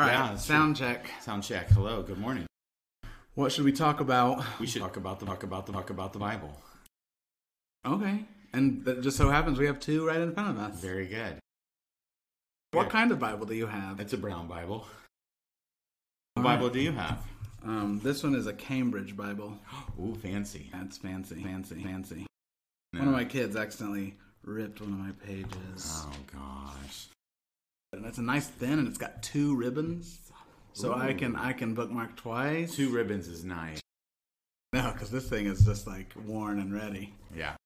[0.00, 1.10] All right, Yeah, sound check.
[1.20, 1.68] Sound check.
[1.68, 2.02] Hello.
[2.02, 2.46] Good morning.
[3.34, 4.42] What should we talk about?
[4.58, 6.58] We should talk about the talk about the talk about the Bible.
[7.84, 8.24] Okay.
[8.54, 10.80] And it just so happens we have two right in front of us.
[10.80, 11.38] Very good.
[12.70, 14.00] What kind of Bible do you have?
[14.00, 14.86] It's a brown Bible.
[16.32, 17.18] What Bible do you have?
[17.62, 19.58] Um, this one is a Cambridge Bible.
[20.00, 20.70] Ooh, fancy.
[20.72, 22.26] That's fancy, fancy, fancy.
[22.92, 26.06] One of my kids accidentally ripped one of my pages.
[26.06, 27.08] Oh gosh.
[27.92, 30.20] And it's a nice thin, and it's got two ribbons,
[30.72, 32.76] so I can I can bookmark twice.
[32.76, 33.80] Two ribbons is nice.
[34.72, 37.12] No, because this thing is just like worn and ready.
[37.36, 37.56] Yeah.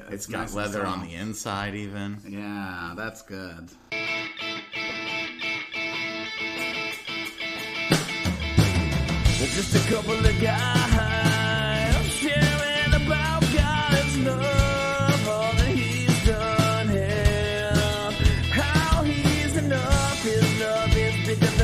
[0.00, 2.20] Yeah, It's got nice leather on the inside even.
[2.26, 3.70] Yeah, that's good.
[9.38, 14.55] We're just a couple of guys sharing about God's love,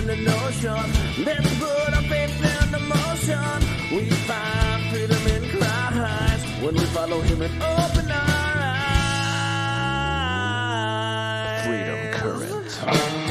[0.07, 0.75] the notion.
[1.25, 3.63] Let's put our faith into motion.
[3.91, 8.87] We find freedom in Christ when we follow Him and open our eyes.
[11.67, 13.22] Freedom Current.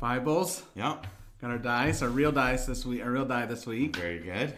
[0.00, 1.06] Bibles, Yep.
[1.42, 3.96] got our dice, our real dice this week, our real die this week.
[3.96, 4.54] Very good.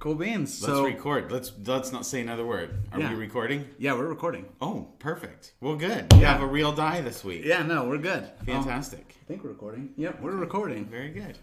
[0.00, 0.60] Cool beans.
[0.62, 1.30] Let's so record.
[1.30, 2.74] Let's let's not say another word.
[2.92, 3.10] Are Yeah.
[3.10, 3.66] we recording?
[3.78, 4.46] yeah, we're recording.
[4.60, 5.52] Oh, perfect.
[5.60, 6.12] Well, good.
[6.12, 6.32] We Yeah.
[6.32, 7.44] have a real die this week.
[7.44, 8.30] Yeah, no, we're good.
[8.46, 9.04] Fantastic.
[9.10, 9.90] Oh, I think we're recording.
[9.96, 10.86] Yep, we're recording.
[10.86, 11.38] Very good.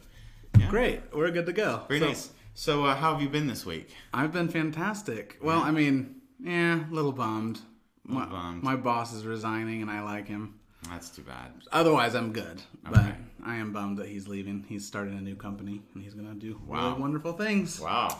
[0.59, 0.69] Yeah.
[0.69, 1.83] Great, we're good to go.
[1.87, 2.31] Very So, nice.
[2.55, 3.89] So, uh, how have you been this week?
[4.13, 5.37] I've been fantastic.
[5.41, 7.59] Well, I mean, yeah, a little bummed.
[8.03, 8.63] My, Little bummed.
[8.63, 10.55] my boss is resigning, and I like him.
[10.89, 11.51] That's too bad.
[11.71, 12.61] Otherwise, I'm good.
[12.87, 12.91] Okay.
[12.91, 13.15] But
[13.47, 14.65] I am bummed that he's leaving.
[14.67, 16.89] He's starting a new company, and he's gonna do Wow.
[16.89, 17.79] really wonderful things.
[17.79, 18.17] Wow.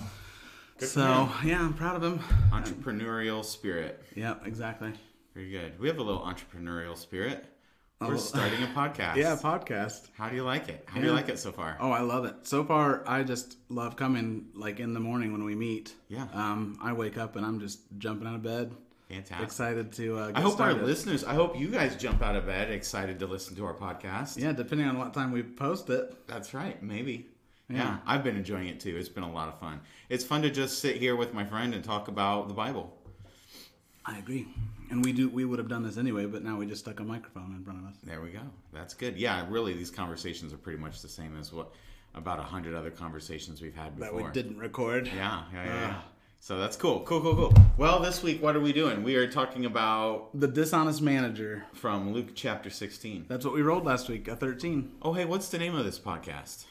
[0.78, 2.20] Good So yeah, I'm proud of him.
[2.52, 4.04] entrepreneurial spirit.
[4.16, 4.94] Yep, exactly.
[5.34, 5.80] Very good.
[5.80, 7.46] We have a little entrepreneurial spirit.
[8.00, 8.18] We're Oh.
[8.18, 9.16] starting a podcast.
[9.16, 10.10] Yeah, podcast.
[10.16, 10.84] How do you like it?
[10.88, 11.78] How do you like it so far?
[11.80, 12.36] Oh, I love it.
[12.48, 15.96] So far, I just love coming like in the morning when we meet.
[16.08, 16.28] Yeah.
[16.34, 18.72] Um, I wake up and I'm just jumping out of bed,
[19.10, 19.46] Fantastic.
[19.46, 20.18] excited to.
[20.18, 20.80] Uh, get I hope started.
[20.80, 23.74] our listeners, I hope you guys jump out of bed excited to listen to our
[23.74, 24.38] podcast.
[24.38, 26.28] Yeah, depending on what time we post it.
[26.28, 26.82] That's right.
[26.84, 27.28] Maybe.
[27.70, 27.78] Yeah.
[27.78, 27.98] Yeah.
[28.06, 28.98] I've been enjoying it too.
[28.98, 29.80] It's been a lot of fun.
[30.10, 32.94] It's fun to just sit here with my friend and talk about the Bible.
[34.06, 34.48] I agree.
[34.90, 35.28] And we do.
[35.28, 37.80] We would have done this anyway, but now we just stuck a microphone in front
[37.80, 37.96] of us.
[38.04, 38.40] There we go.
[38.74, 39.18] That's good.
[39.18, 41.74] Yeah, really, these conversations are pretty much the same as what
[42.16, 44.20] about a hundred other conversations we've had before.
[44.20, 45.08] That we didn't record.
[45.08, 45.66] Yeah, yeah, yeah.
[45.66, 46.02] yeah.
[46.40, 47.02] So that's cool.
[47.02, 47.54] Cool, cool, cool.
[47.78, 49.04] Well, this week, what are we doing?
[49.04, 51.66] We are talking about The dishonest manager.
[51.74, 53.26] from Luke chapter 16.
[53.28, 54.28] That's what we rolled last week.
[54.28, 54.92] A thirteen.
[55.02, 56.66] Oh, hey, what's the name of this podcast?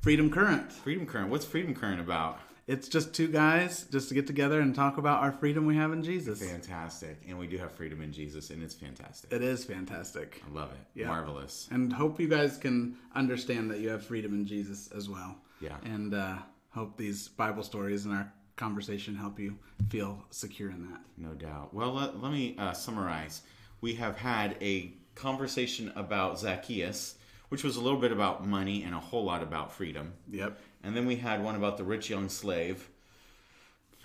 [0.00, 0.72] Freedom Current.
[0.72, 1.28] Freedom Current.
[1.30, 2.40] What's Freedom Current about?
[2.66, 5.92] It's just two guys just to get together and talk about our freedom we have
[5.92, 6.40] in Jesus.
[6.40, 7.20] Fantastic.
[7.28, 9.32] And we do have freedom in Jesus, and it's fantastic.
[9.32, 10.42] It is fantastic.
[10.48, 11.00] I love it.
[11.00, 11.08] Yeah.
[11.08, 11.68] Marvelous.
[11.70, 15.36] and hope you guys can understand that you have freedom in Jesus as well.
[15.60, 15.76] Yeah.
[15.84, 16.38] And uh,
[16.70, 19.58] hope these Bible stories and our conversation help you
[19.88, 21.00] feel secure in that.
[21.16, 21.74] No doubt.
[21.74, 23.42] Well, let, let me uh, summarize.
[23.80, 27.16] We have had a conversation about Zacchaeus,
[27.48, 30.12] which was a little bit about money and a whole lot about freedom.
[30.30, 30.60] Yep.
[30.84, 32.88] And then we had one about the rich young slave,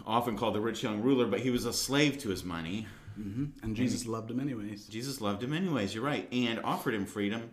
[0.08, 2.88] often called the rich young ruler, but he was a slave to his money.
[3.62, 4.88] And Jesus loved him anyways.
[4.88, 7.52] Jesus loved him anyways, you're right, and offered him freedom.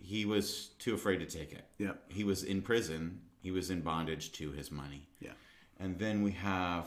[0.00, 1.64] He was too afraid to take it.
[1.78, 2.02] Yep.
[2.08, 5.06] He was in prison, he was in bondage to his money.
[5.20, 5.32] Yeah.
[5.82, 6.86] And then we have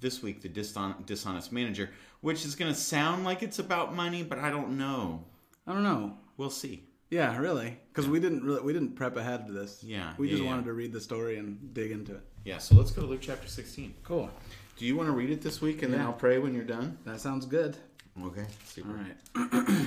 [0.00, 1.90] this week the dishon- dishonest manager,
[2.20, 5.24] which is going to sound like it's about money, but I don't know.
[5.66, 6.16] I don't know.
[6.36, 6.84] We'll see.
[7.10, 9.84] Yeah, really, because we didn't really we didn't prep ahead to this.
[9.84, 10.48] Yeah, we yeah, just yeah.
[10.48, 12.22] wanted to read the story and dig into it.
[12.44, 13.94] Yeah, so let's go to Luke chapter 16.
[14.02, 14.30] Cool.
[14.76, 16.96] Do you want to read it this week and then I'll pray when you're done?
[17.04, 17.76] That sounds good.
[18.24, 18.46] Okay.
[18.64, 18.88] Super.
[19.36, 19.86] All right.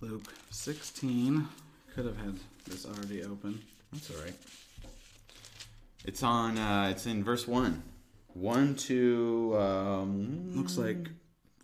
[0.00, 1.48] Luke 16.
[1.94, 3.60] Could have had this already open.
[3.92, 4.34] That's all right.
[6.06, 6.56] It's on.
[6.56, 7.82] Uh, it's in verse one,
[8.32, 9.56] one to.
[9.58, 11.08] Um, Looks like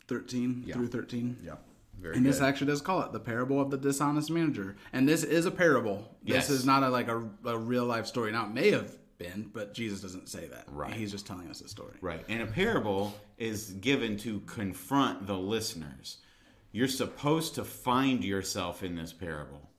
[0.09, 0.75] 13 Yeah.
[0.75, 1.37] through 13.
[1.45, 1.55] Yeah.
[2.01, 2.33] Very And good.
[2.33, 4.77] this actually does call it the parable of the dishonest manager.
[4.93, 6.17] And this is a parable.
[6.25, 6.49] Yes.
[6.49, 8.33] This is not a, like a, a real life story.
[8.33, 10.65] Now, it may have been, but Jesus doesn't say that.
[10.69, 10.93] Right.
[10.93, 11.95] He's just telling us a story.
[12.01, 16.19] right, and a parable is given to confront the listeners.
[16.73, 19.71] You're supposed to find yourself in this parable,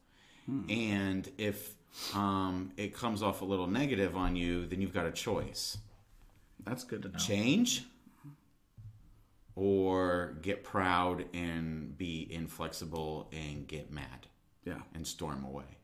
[0.45, 0.69] Hmm.
[0.69, 1.75] and if
[2.13, 5.77] um, it comes off a little negative on you, then you've got a choice:
[6.65, 7.17] That's good to know.
[7.19, 7.83] change
[9.55, 14.27] or get proud and be inflexible and get mad
[14.65, 14.81] Yeah.
[14.95, 15.77] and storm away.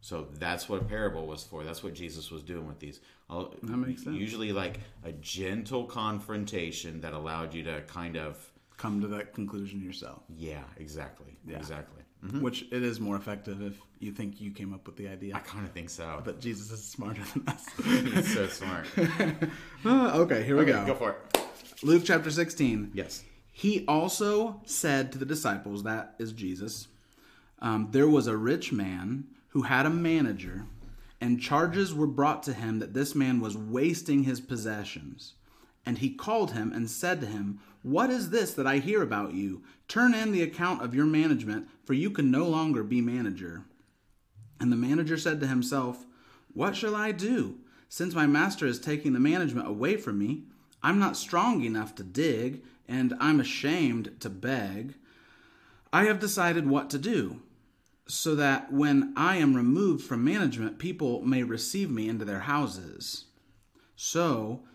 [0.00, 1.64] So that's what a parable was for.
[1.64, 3.00] That's what Jesus was doing with these.
[3.28, 4.16] That makes sense.
[4.16, 9.80] Usually, like a gentle confrontation that allowed you to kind of, Come to that conclusion
[9.80, 10.22] yourself.
[10.28, 11.56] yeah, exactly, Yeah.
[11.56, 12.01] exactly.
[12.40, 15.34] Which it is more effective if you think you came up with the idea.
[15.34, 16.22] I kind of think so.
[16.24, 17.66] But Jesus is smarter than us.
[17.84, 18.86] He's so smart.
[19.84, 20.86] Ah, okay, here we Okay, go.
[20.86, 21.42] go for it.
[21.82, 22.92] Luke chapter 16.
[22.94, 23.24] Yes.
[23.50, 26.86] He also said to the disciples, that is Jesus,
[27.60, 30.66] um, there was a rich man who had a manager,
[31.20, 35.34] and charges were brought to him that this man was wasting his possessions.
[35.84, 39.34] And he called him and said to him, What is this that I hear about
[39.34, 39.62] you?
[39.88, 43.64] Turn in the account of your management, for you can no longer be manager.
[44.60, 46.06] And the manager said to himself,
[46.54, 47.58] What shall I do?
[47.88, 50.44] Since my master is taking the management away from me,
[50.82, 54.94] I'm not strong enough to dig, and I'm ashamed to beg.
[55.92, 57.40] I have decided what to do,
[58.06, 63.26] so that when I am removed from management, people may receive me into their houses.
[63.94, 64.62] So,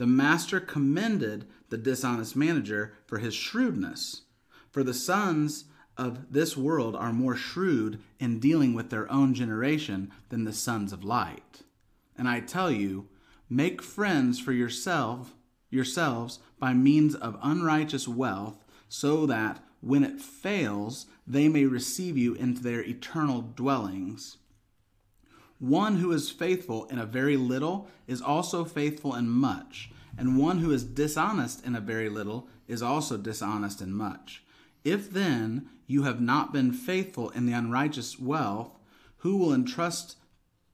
[0.00, 4.22] The master commended the dishonest manager for his shrewdness.
[4.70, 5.66] For the sons
[5.98, 10.94] of this world are more shrewd in dealing with their own generation than the sons
[10.94, 11.64] of light.
[12.16, 13.08] And I tell you,
[13.50, 15.34] make friends for yourself
[15.68, 22.32] yourselves by means of unrighteous wealth, so that when it fails, they may receive you
[22.36, 24.38] into their eternal dwellings.
[25.60, 30.58] One who is faithful in a very little is also faithful in much, and one
[30.58, 34.42] who is dishonest in a very little is also dishonest in much.
[34.84, 38.78] If then you have not been faithful in the unrighteous wealth,
[39.18, 40.16] who will entrust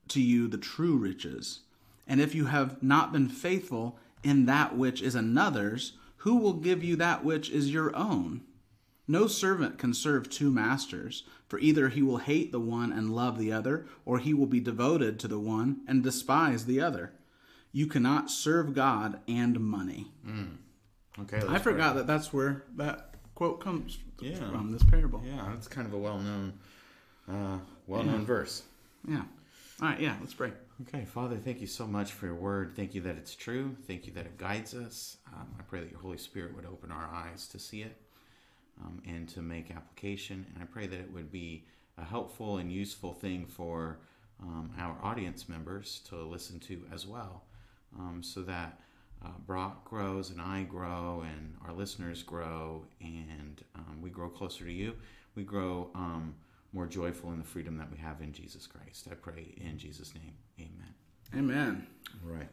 [0.07, 1.59] to you the true riches?
[2.07, 6.81] And if you have not been faithful in that which is another's, who will give
[6.81, 8.43] you that which is your own?
[9.07, 13.37] No servant can serve two masters, for either he will hate the one and love
[13.39, 17.13] the other, or he will be devoted to the one and despise the other.
[17.71, 20.11] You cannot serve God and money.
[21.19, 21.41] Okay.
[21.47, 24.49] I forgot that that's where that quote comes Yeah.
[24.49, 25.21] from this parable.
[25.25, 26.53] Yeah, that's kind of a well-known,
[27.29, 28.63] uh, well-known verse.
[29.07, 29.23] Yeah.
[29.81, 30.51] All right, yeah, let's pray.
[30.81, 32.75] Okay, Father, thank you so much for your word.
[32.75, 33.75] Thank you that it's true.
[33.85, 35.17] Thank you that it guides us.
[35.33, 37.95] Um, I pray that your Holy Spirit would open our eyes to see it
[38.83, 40.45] um, and to make application.
[40.53, 41.65] And I pray that it would be
[41.97, 43.99] a helpful and useful thing for
[44.41, 47.43] um, our audience members to listen to as well,
[47.97, 48.79] um, so that
[49.25, 54.65] uh, Brock grows and I grow and our listeners grow and um, we grow closer
[54.65, 54.93] to you.
[55.35, 56.35] We grow um,
[56.71, 59.07] more joyful in the freedom that we have in Jesus Christ.
[59.11, 60.33] I pray in Jesus' name.
[60.59, 60.93] Amen.
[61.35, 61.87] Amen.
[62.23, 62.49] Right.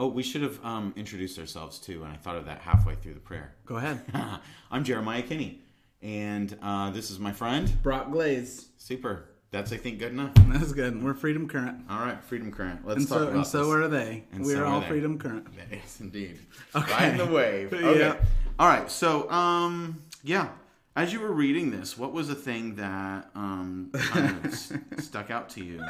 [0.00, 3.12] Oh, we should have um, introduced ourselves too, and I thought of that halfway through
[3.12, 3.52] the prayer.
[3.66, 4.00] Go ahead.
[4.70, 5.60] I'm Jeremiah Kinney,
[6.00, 7.70] and uh, this is my friend.
[7.82, 8.70] Brock Glaze.
[8.78, 9.26] Super.
[9.50, 10.32] That's I think good enough.
[10.48, 11.04] That's good.
[11.04, 11.82] We're Freedom Current.
[11.90, 12.86] All right, Freedom Current.
[12.86, 13.74] Let's And talk so, about and so this.
[13.74, 14.24] are they.
[14.32, 14.88] And we so are are all they.
[14.88, 15.46] Freedom Current.
[15.70, 16.38] Yes, indeed.
[16.74, 16.92] Okay.
[16.92, 17.70] Riding the wave.
[17.74, 17.98] Okay.
[17.98, 18.16] Yeah.
[18.58, 18.90] All right.
[18.90, 20.48] So, um, yeah.
[20.96, 24.54] As you were reading this, what was the thing that um kind of
[24.98, 25.84] stuck out to you?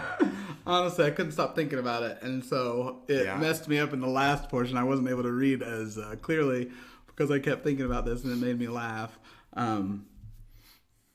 [0.67, 3.39] Honestly, I couldn't stop thinking about it, and so it Yeah.
[3.39, 4.77] messed me up in the last portion.
[4.77, 6.71] I wasn't able to read as uh, clearly
[7.07, 9.19] because I kept thinking about this, and it made me laugh.
[9.55, 10.07] Um,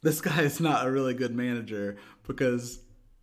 [0.01, 2.79] this guy is not a really good manager because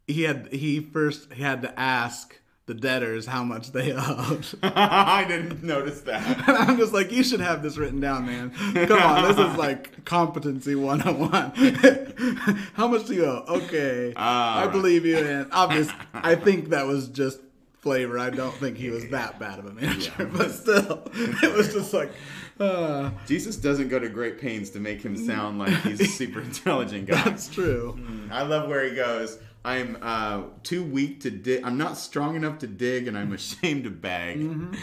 [0.07, 4.47] he had he first had to ask the debtors how much they owed.
[4.63, 6.23] I didn't notice that.
[6.49, 8.51] And I'm just like, you should have this written down, man.
[8.87, 12.55] Come on, this is like competency 101.
[12.75, 13.45] How much do you owe?
[13.49, 14.13] Okay.
[14.17, 14.73] I right.
[14.73, 15.19] believe you.
[15.19, 17.41] And obviously, I think that was just
[17.79, 18.19] flavor.
[18.19, 20.31] I don't think he was that bad of a manager.
[20.33, 22.13] But still, it was just like,
[22.61, 26.41] uh, Jesus doesn't go to great pains to make him sound like he's a super
[26.41, 27.23] intelligent guy.
[27.25, 27.99] that's true.
[28.31, 29.39] I love where he goes.
[29.65, 31.63] I'm uh, too weak to dig.
[31.65, 34.41] I'm not strong enough to dig, and I'm ashamed to beg.
[34.41, 34.75] Mm-hmm.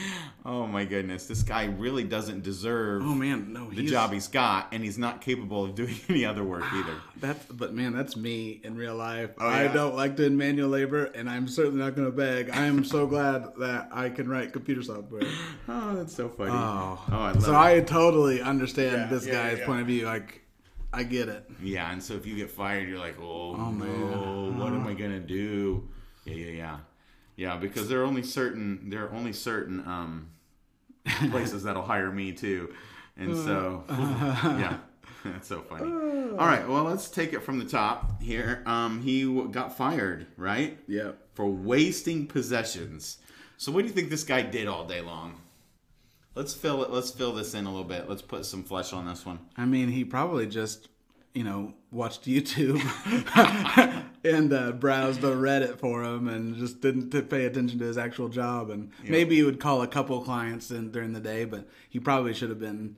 [0.46, 4.30] Oh my goodness, this guy really doesn't deserve Oh man, no, the he's, job he's
[4.30, 6.96] got, and he's not capable of doing any other work either.
[7.18, 9.32] That's but man, that's me in real life.
[9.38, 9.58] Oh, yeah.
[9.58, 12.50] I don't like doing manual labor, and I'm certainly not going to beg.
[12.52, 15.24] I am so glad that I can write computer software.
[15.72, 16.52] Oh, that's so funny.
[16.52, 17.58] Oh, oh I love so it.
[17.58, 20.06] I totally understand Yeah, this yeah, guy's point of view.
[20.06, 20.42] Like,
[20.92, 21.48] I get it.
[21.62, 24.12] Yeah, and so if you get fired, you're like, oh, man.
[24.12, 24.29] no,
[24.60, 25.88] what am I gonna do?
[26.26, 26.78] Yeah, yeah, yeah,
[27.36, 27.58] yeah.
[27.58, 30.30] Because there are only certain there are only certain um,
[31.32, 32.74] places that'll hire me too,
[33.18, 34.78] and so yeah,
[35.26, 35.92] that's so funny.
[35.92, 38.64] All right, well, let's take it from the top here.
[38.66, 41.18] Um, he w- got fired, right, Yep.
[41.34, 43.18] for wasting possessions.
[43.58, 45.42] So what do you think this guy did all day long?
[46.36, 46.92] Let's fill it.
[46.92, 48.08] Let's fill this in a little bit.
[48.08, 49.40] Let's put some flesh on this one.
[49.58, 50.88] I mean, he probably just,
[51.40, 52.82] you know, watched YouTube
[54.26, 57.98] and uh, browsed the Reddit for him and just didn't t- pay attention to his
[57.98, 58.70] actual job.
[58.70, 62.34] And maybe he would call a couple clients in, during the day, but he probably
[62.34, 62.98] should have been.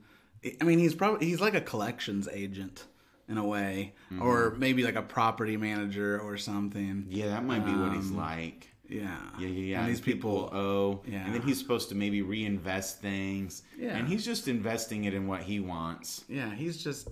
[0.60, 2.86] I mean, he's probably he's like a collections agent
[3.28, 7.06] in a way, or maybe like a property manager or something.
[7.08, 8.66] Yeah, that might be what he's like.
[8.88, 9.80] Yeah, Yeah, yeah, yeah.
[9.82, 11.24] And these people, owe, Yeah.
[11.24, 13.62] and then he's supposed to maybe reinvest things.
[13.78, 13.96] Yeah.
[13.96, 16.24] and he's just investing it in what he wants.
[16.28, 17.06] yeah, he's just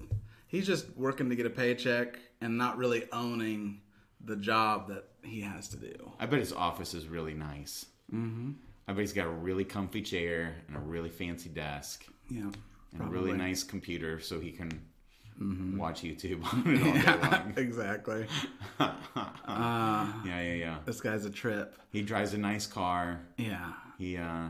[0.50, 3.80] he's just working to get a paycheck and not really owning
[4.24, 6.12] the job that he has to do.
[6.18, 7.86] I bet his office is really nice.
[8.12, 8.52] Mm-hmm.
[8.88, 12.50] I bet he's got a really comfy chair and a really fancy desk Yeah,
[12.92, 14.70] and a really nice computer, so he can
[15.78, 17.52] watch YouTube on it all day long.
[17.56, 18.26] exactly.
[18.78, 20.78] Yeah, yeah, yeah.
[20.84, 21.76] This guy's a trip.
[21.92, 23.20] He drives a nice car.
[23.36, 23.72] Yeah.
[23.98, 24.48] He, uh,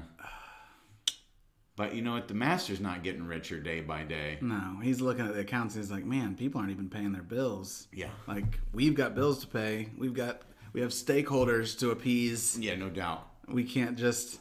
[1.81, 2.29] but you know what?
[2.29, 4.37] The master's not getting richer day by day.
[4.43, 5.75] No, he's looking at the accounts.
[5.77, 7.89] And he's like, man, people aren't even paying their bills.
[7.91, 8.11] Yeah.
[8.29, 8.45] Like
[8.75, 9.89] we've got bills to pay.
[9.97, 10.43] We've got
[10.75, 12.59] we have stakeholders to appease.
[12.59, 13.27] Yeah, no doubt.
[13.49, 14.41] We can't just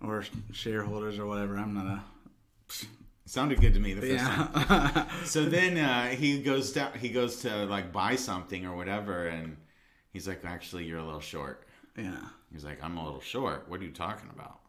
[0.00, 1.58] or shareholders or whatever.
[1.58, 2.02] I'm not a
[3.26, 5.06] Sounded good to me the first time.
[5.26, 6.92] So then uh, he goes down.
[6.98, 9.58] He goes to like buy something or whatever, and
[10.14, 12.20] he's like, "Actually, you're a little short." yeah.
[12.50, 13.68] He's like, "I'm a little short.
[13.68, 14.60] What are you talking about?"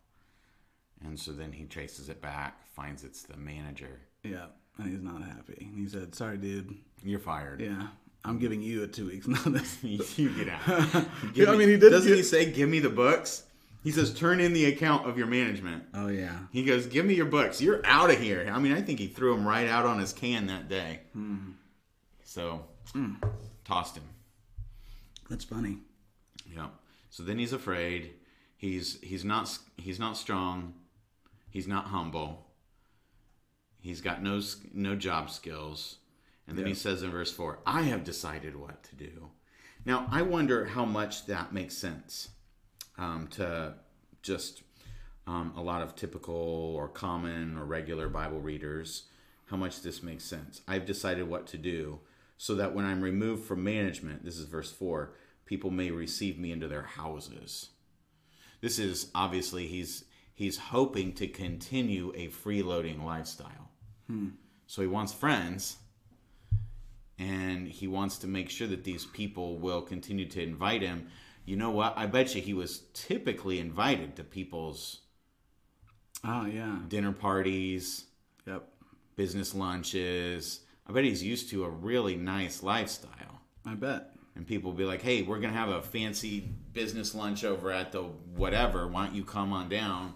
[1.03, 3.99] And so then he traces it back, finds it's the manager.
[4.23, 4.47] Yeah.
[4.77, 5.69] And he's not happy.
[5.75, 6.73] He said, "Sorry, dude.
[7.03, 7.59] You're fired.
[7.59, 7.87] Yeah,
[8.23, 11.05] I'm giving you a two weeks notice." you get out.
[11.33, 13.43] Yeah, I mean, he did Doesn't get- he say, "Give me the books"?
[13.83, 16.37] He says, "Turn in the account of your management." oh yeah.
[16.53, 17.61] He goes, "Give me your books.
[17.61, 20.13] You're out of here." I mean, I think he threw him right out on his
[20.13, 21.01] can that day.
[21.13, 21.51] Hmm.
[22.23, 22.63] So
[22.93, 23.15] hmm.
[23.65, 24.03] tossed him.
[25.29, 25.79] That's funny.
[26.55, 26.67] Yeah.
[27.09, 28.11] So then he's afraid.
[28.55, 30.73] He's he's not he's not strong.
[31.49, 32.47] He's not humble.
[33.81, 34.41] He's got no
[34.73, 35.97] no job skills.
[36.47, 39.29] And then he says in verse 4, "I have decided what to do."
[39.85, 42.29] Now, I wonder how much that makes sense
[42.97, 43.75] um, to
[44.21, 44.63] just
[45.29, 46.35] um, a lot of typical
[46.75, 49.03] or common or regular Bible readers,
[49.45, 50.61] how much this makes sense.
[50.67, 51.99] I've decided what to do
[52.37, 55.13] so that when I'm removed from management, this is verse 4,
[55.45, 57.69] people may receive me into their houses.
[58.61, 60.05] This is obviously he's
[60.39, 63.67] he's hoping to continue a freeloading lifestyle.
[64.07, 64.29] Hmm.
[64.67, 65.75] So he wants friends
[67.17, 71.07] and he wants to make sure that these people will continue to invite him.
[71.43, 71.93] You know what?
[71.97, 75.01] I bet you he was typically invited to people's
[76.23, 76.77] Oh yeah.
[76.87, 78.05] dinner parties,
[78.47, 78.65] Yep.
[79.17, 80.61] business lunches.
[80.87, 83.41] I bet he's used to a really nice lifestyle.
[83.65, 84.11] I bet.
[84.37, 86.39] And people will be like, hey, we're going to have a fancy
[86.71, 88.87] business lunch over at the whatever.
[88.87, 90.13] Why don't you come on down?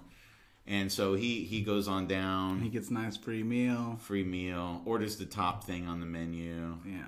[0.65, 3.97] And so he, he goes on down, He gets nice free meal.
[3.99, 7.03] free meal, orders the top thing on the menu, Yeah.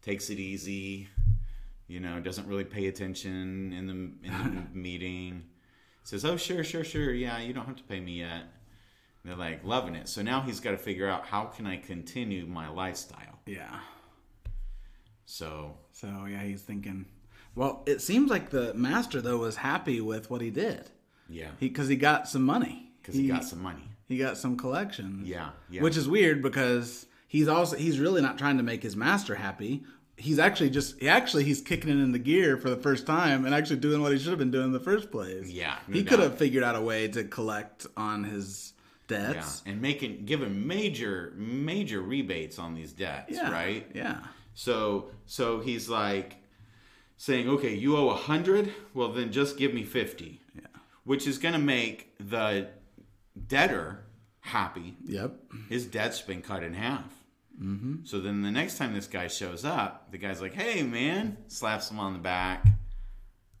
[0.00, 1.08] takes it easy,
[1.86, 3.92] you know, doesn't really pay attention in the,
[4.28, 5.44] in the meeting.
[6.04, 7.12] Says, oh, sure, sure, sure.
[7.12, 8.42] Yeah, you don't have to pay me yet.
[9.22, 10.08] And they're like loving it.
[10.08, 13.38] So now he's got to figure out how can I continue my lifestyle.
[13.46, 13.80] Yeah.
[15.26, 17.06] So So yeah, he's thinking.
[17.54, 20.90] Well, it seems like the master though was happy with what he did.
[21.28, 22.90] yeah, He because he got some money.
[23.04, 23.82] Because he got some money.
[24.08, 25.28] he got some collections.
[25.28, 25.82] Yeah, yeah.
[25.82, 29.84] Which is weird because he's also he's really not trying to make his master happy.
[30.16, 33.44] He's actually just he actually he's kicking it in the gear for the first time
[33.44, 35.48] and actually doing what he should have been doing in the first place.
[35.50, 38.72] Yeah, no he could have figured out a way to collect on his
[39.10, 39.62] Yeah, debts.
[39.66, 43.50] and making giving major major rebates on these debts, Yeah.
[43.50, 43.86] right?
[43.94, 44.20] Yeah.
[44.54, 46.36] So so he's like
[47.16, 50.66] saying, okay, you owe a hundred, well then just give me fifty, Yeah.
[51.04, 52.68] which is going to make the
[53.46, 54.04] debtor
[54.40, 54.96] happy.
[55.04, 55.34] Yep.
[55.68, 57.12] His debt's been cut in half.
[57.60, 58.04] Mm-hmm.
[58.04, 61.90] So then the next time this guy shows up, the guy's like, "Hey, man!" slaps
[61.90, 62.66] him on the back.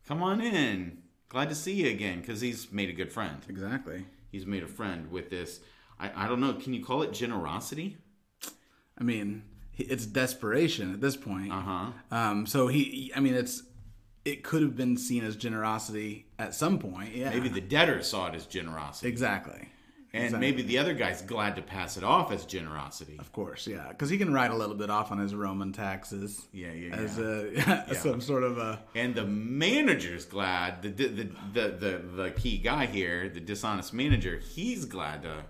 [0.06, 0.98] Come on in.
[1.28, 3.38] Glad to see you again, because he's made a good friend.
[3.48, 4.06] Exactly.
[4.30, 5.60] He's made a friend with this.
[5.98, 6.54] I, I don't know.
[6.54, 7.96] Can you call it generosity?
[8.98, 9.44] I mean,
[9.76, 11.52] it's desperation at this point.
[11.52, 11.86] Uh huh.
[12.10, 13.62] Um, so he, I mean, it's
[14.24, 17.14] it could have been seen as generosity at some point.
[17.14, 19.68] Yeah, Maybe the debtor saw it as generosity, exactly.
[20.12, 20.38] and exactly.
[20.40, 23.16] maybe the other guy's glad to pass it off as generosity.
[23.18, 26.46] Of course, yeah, because he can write a little bit off on his Roman taxes.
[26.52, 27.84] Yeah, yeah, As yeah.
[27.88, 30.82] a, some sort of a And the manager's glad.
[30.82, 31.06] The, the
[31.52, 35.44] the the the key guy here, the dishonest manager, he's glad to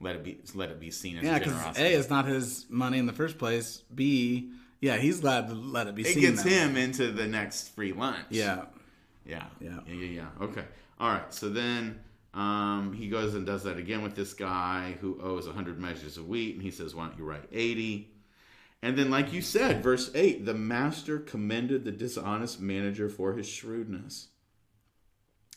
[0.00, 1.86] let it be let it be seen as yeah, because generosity.
[1.86, 3.82] a it's not his money in the first place.
[3.94, 6.20] B yeah, he's glad to let it be it seen.
[6.20, 6.54] gets that way.
[6.58, 8.26] him into the next free lunch.
[8.30, 8.66] Yeah,
[9.26, 9.44] Yeah.
[9.60, 9.80] Yeah.
[9.86, 9.94] Yeah.
[9.94, 10.06] Yeah.
[10.40, 10.44] Yeah.
[10.44, 10.64] Okay.
[10.98, 11.32] All right.
[11.32, 12.00] So then
[12.34, 16.28] um, he goes and does that again with this guy who owes 100 measures of
[16.28, 18.10] wheat, and he says, "Why don't you write 80?"
[18.82, 23.48] And then, like you said, verse 8 the master commended the dishonest manager for his
[23.48, 24.28] shrewdness.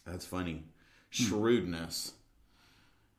[0.06, 0.64] That's funny.
[1.12, 2.14] Shrewdness.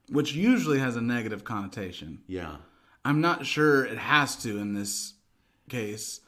[0.09, 2.21] which usually has a negative connotation.
[2.27, 2.57] Yeah.
[3.05, 5.15] I'm not sure it has to in this
[5.69, 6.21] case.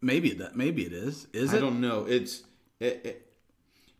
[0.00, 1.26] Maybe that maybe it is.
[1.32, 1.58] Is I it?
[1.58, 2.04] I don't know.
[2.06, 2.42] It's
[2.80, 3.27] it, it,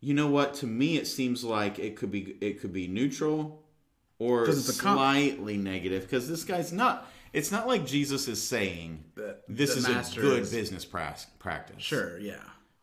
[0.01, 0.55] you know what?
[0.55, 3.63] To me, it seems like it could be it could be neutral
[4.19, 7.09] or slightly negative because this guy's not.
[7.33, 11.27] It's not like Jesus is saying That this the is a good is- business pras-
[11.39, 11.83] practice.
[11.83, 12.19] Sure.
[12.19, 12.37] Yeah.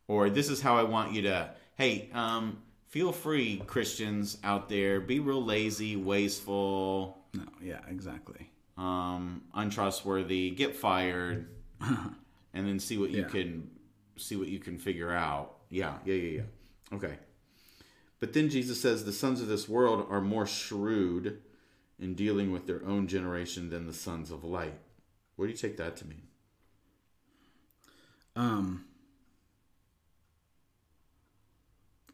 [0.08, 1.50] Or this is how I want you to.
[1.78, 5.02] Hey, um, feel free, Christians out there.
[5.02, 7.44] Be real lazy, wasteful, No.
[7.62, 7.80] Yeah.
[7.90, 8.50] Exactly.
[8.78, 10.52] um, untrustworthy.
[10.52, 11.48] Get fired,
[11.82, 13.28] and then see what you Yeah.
[13.30, 13.70] can
[14.18, 15.58] see what you can figure out.
[15.70, 16.42] Yeah, yeah, yeah, yeah.
[16.94, 17.18] Okay.
[18.20, 21.42] But then Jesus says the sons of this world are more shrewd
[22.00, 24.78] in dealing with their own generation than the sons of light.
[25.36, 26.28] What do you take that to mean?
[28.36, 28.86] Um.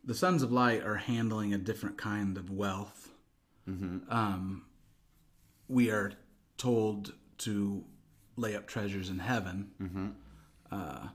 [0.04, 3.10] The sons of light are handling a different kind of wealth.
[4.10, 4.64] Um,
[5.70, 6.14] we are
[6.58, 7.84] told to
[8.36, 9.70] lay up treasures in heaven.
[10.72, 11.10] Uh,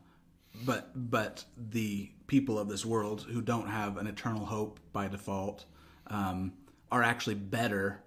[0.65, 5.65] but but the people of this world who don't have an eternal hope by default
[6.09, 6.53] um,
[6.91, 8.03] are actually better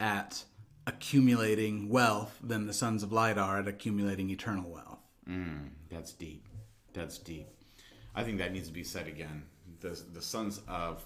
[0.00, 0.44] at
[0.86, 4.98] accumulating wealth than the sons of light are at accumulating eternal wealth.
[5.90, 6.46] That's deep.
[6.92, 7.46] That's deep.
[8.14, 9.44] I think that needs to be said again.
[9.80, 11.04] The the sons of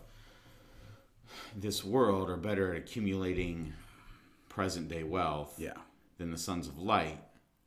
[1.55, 3.73] this world are better at accumulating
[4.49, 5.75] present day wealth Yeah.
[6.19, 7.19] than the sons of light,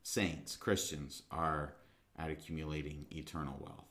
[0.02, 1.74] saints, Christians, are
[2.20, 3.86] at accumulating eternal wealth.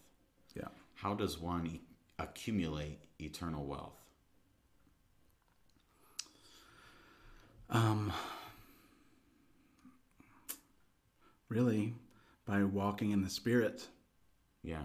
[0.56, 0.68] Yeah.
[0.96, 1.82] How does one e-
[2.20, 3.96] accumulate eternal wealth?
[7.70, 8.12] Um,
[11.50, 11.94] really,
[12.46, 13.88] by walking in the Spirit.
[14.64, 14.84] Yeah.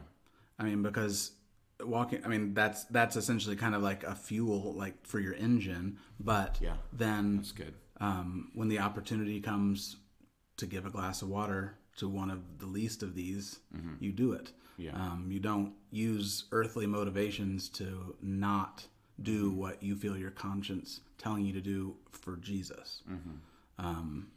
[0.58, 1.32] I mean, because
[1.84, 2.22] walking.
[2.24, 5.98] I mean, that's that's essentially kind of like a fuel, like for your engine.
[6.20, 6.76] But Yeah.
[6.92, 7.74] then That's good.
[8.00, 9.96] um, when the opportunity comes
[10.58, 13.60] to give a glass of water to one of the least of these,
[14.00, 14.46] you do it.
[14.46, 14.82] Mm-hmm.
[14.82, 14.92] Yeah.
[14.94, 18.86] Um, you don't use earthly motivations to not
[19.22, 19.56] do Mm-hmm.
[19.56, 23.02] what you feel your conscience telling you to do for Jesus.
[23.08, 23.86] Mm-hmm.
[23.86, 24.28] Um,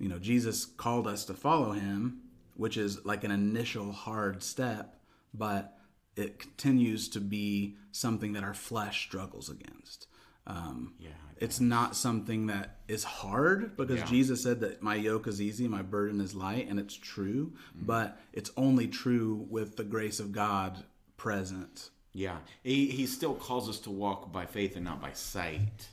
[0.00, 2.22] You know, Jesus called us to follow him,
[2.56, 4.96] which is like an initial hard step,
[5.34, 5.76] but
[6.16, 10.08] it continues to be something that our flesh struggles against.
[10.46, 11.10] Um, Yeah.
[11.36, 14.06] it's not something that is hard because Yeah.
[14.06, 17.52] Jesus said that my yoke is easy, my burden is light, and it's true.
[17.76, 17.86] Mm-hmm.
[17.86, 20.84] But it's only true with the grace of God
[21.16, 21.90] present.
[22.12, 25.88] Yeah, he, he still calls us to walk by faith and not by sight.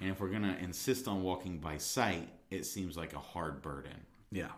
[0.00, 3.60] And if we're going to insist on walking by sight, it seems like a hard
[3.60, 4.06] burden.
[4.30, 4.52] Yeah,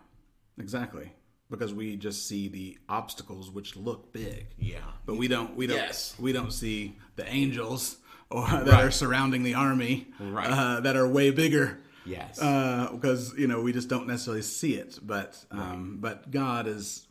[0.59, 1.13] exactly.
[1.51, 4.79] Because we just see the obstacles which look big, Yeah.
[5.05, 5.57] but we don't.
[5.57, 5.77] We don't.
[5.77, 6.15] Yes.
[6.19, 7.99] We don't see the angels
[8.31, 8.85] or that Right.
[8.85, 10.49] are surrounding the army, Right.
[10.51, 11.79] uh, that are way bigger.
[12.05, 12.41] Yes.
[12.41, 14.99] uh, because you know we just don't necessarily see it.
[15.03, 17.07] But um, but God is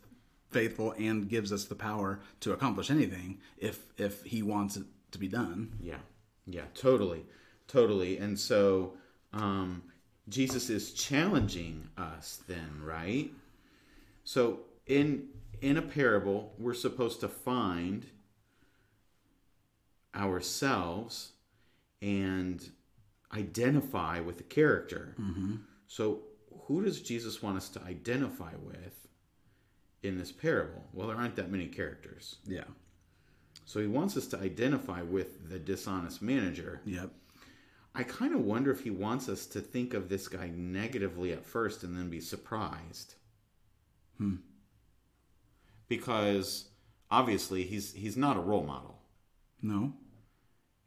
[0.51, 5.19] faithful and gives us the power to accomplish anything if if He wants it to
[5.19, 5.73] be done.
[5.82, 5.97] yeah.
[6.47, 7.25] Yeah, totally.
[7.67, 8.17] Totally.
[8.19, 8.93] And so
[9.34, 9.82] um,
[10.30, 13.32] Jesus is challenging us then, right?
[14.23, 15.28] So in
[15.62, 18.06] in a parable, we're supposed to find
[20.15, 21.34] ourselves
[22.01, 22.71] and
[23.34, 25.15] identify with the character.
[25.88, 26.19] So,
[26.67, 29.08] who does Jesus want us to identify with
[30.04, 30.84] in this parable?
[30.93, 32.38] Well, there aren't that many characters.
[32.45, 32.63] Yeah.
[33.65, 36.82] So, he wants us to identify with the dishonest manager.
[36.86, 37.12] Yep.
[37.93, 41.45] I kind of wonder if he wants us to think of this guy negatively at
[41.45, 43.15] first and then be surprised.
[44.17, 44.36] Hmm.
[45.88, 46.69] Because
[47.10, 48.99] obviously he's he's not a role model.
[49.62, 49.93] No.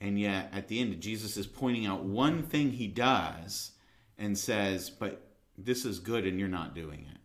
[0.00, 3.72] And yet at the end Jesus is pointing out one thing he does
[4.16, 7.20] and says, "But this is good and you're not doing it."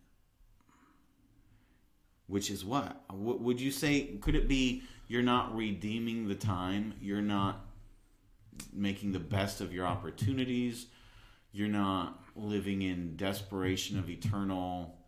[2.26, 3.04] Which is what?
[3.12, 7.66] Would you say could it be you're not redeeming the time, you're not
[8.72, 10.86] making the best of your opportunities,
[11.52, 14.98] you're not living in desperation of eternal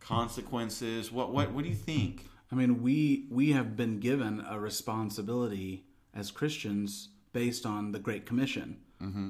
[0.00, 1.12] consequences?
[1.12, 2.26] What what what do you think?
[2.50, 5.84] I mean, we we have been given a responsibility
[6.14, 8.78] as Christians based on the Great Commission.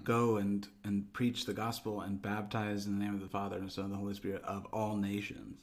[0.04, 3.66] Go and and preach the gospel and baptize in the name of the Father and
[3.68, 5.60] the Son and the Holy Spirit of all nations.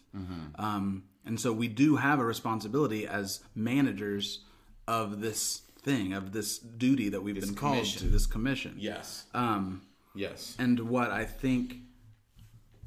[0.59, 4.43] Um, and so we do have a responsibility as managers
[4.87, 8.01] of this thing, of this duty that we've been called commission.
[8.03, 8.75] to, this commission.
[8.77, 9.25] Yes.
[9.33, 9.81] Um,
[10.13, 10.55] Yes.
[10.59, 11.77] and what I think.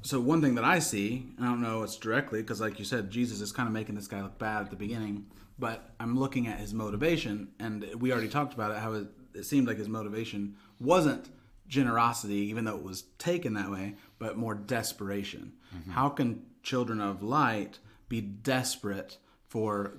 [0.02, 2.84] So one thing that I see, and I don't know it's directly because, like you
[2.84, 5.26] said, Jesus is kind of making this guy look bad at the beginning.
[5.58, 8.78] But I'm looking at his motivation, and we already talked about it.
[8.78, 11.28] How it, it seemed like his motivation wasn't
[11.66, 15.52] generosity, even though it was taken that way, but more desperation.
[15.90, 19.98] How can children of light be desperate for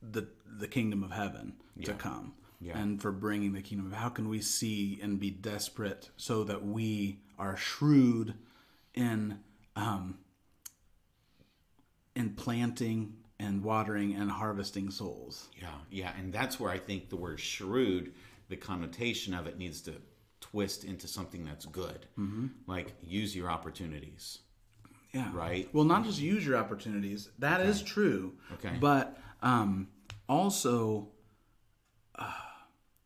[0.00, 0.28] the
[0.58, 2.34] the kingdom of heaven to come?
[2.60, 2.78] Yeah.
[2.78, 3.92] and for bringing the kingdom.
[3.92, 8.34] How can we see and be desperate so that we are shrewd
[8.94, 9.40] in
[9.76, 10.18] um,
[12.16, 15.48] in planting and watering and harvesting souls?
[15.60, 18.12] Yeah, yeah, and that's where I think the word shrewd,
[18.48, 19.94] the connotation of it needs to
[20.40, 22.06] twist into something that's good.
[22.18, 22.46] Mm-hmm.
[22.66, 24.40] Like use your opportunities.
[25.12, 25.30] Yeah.
[25.32, 25.68] Right.
[25.72, 27.30] Well, not just use your opportunities.
[27.38, 28.34] That is true.
[28.54, 28.76] Okay.
[28.80, 29.88] But um,
[30.28, 31.08] also,
[32.18, 32.32] uh,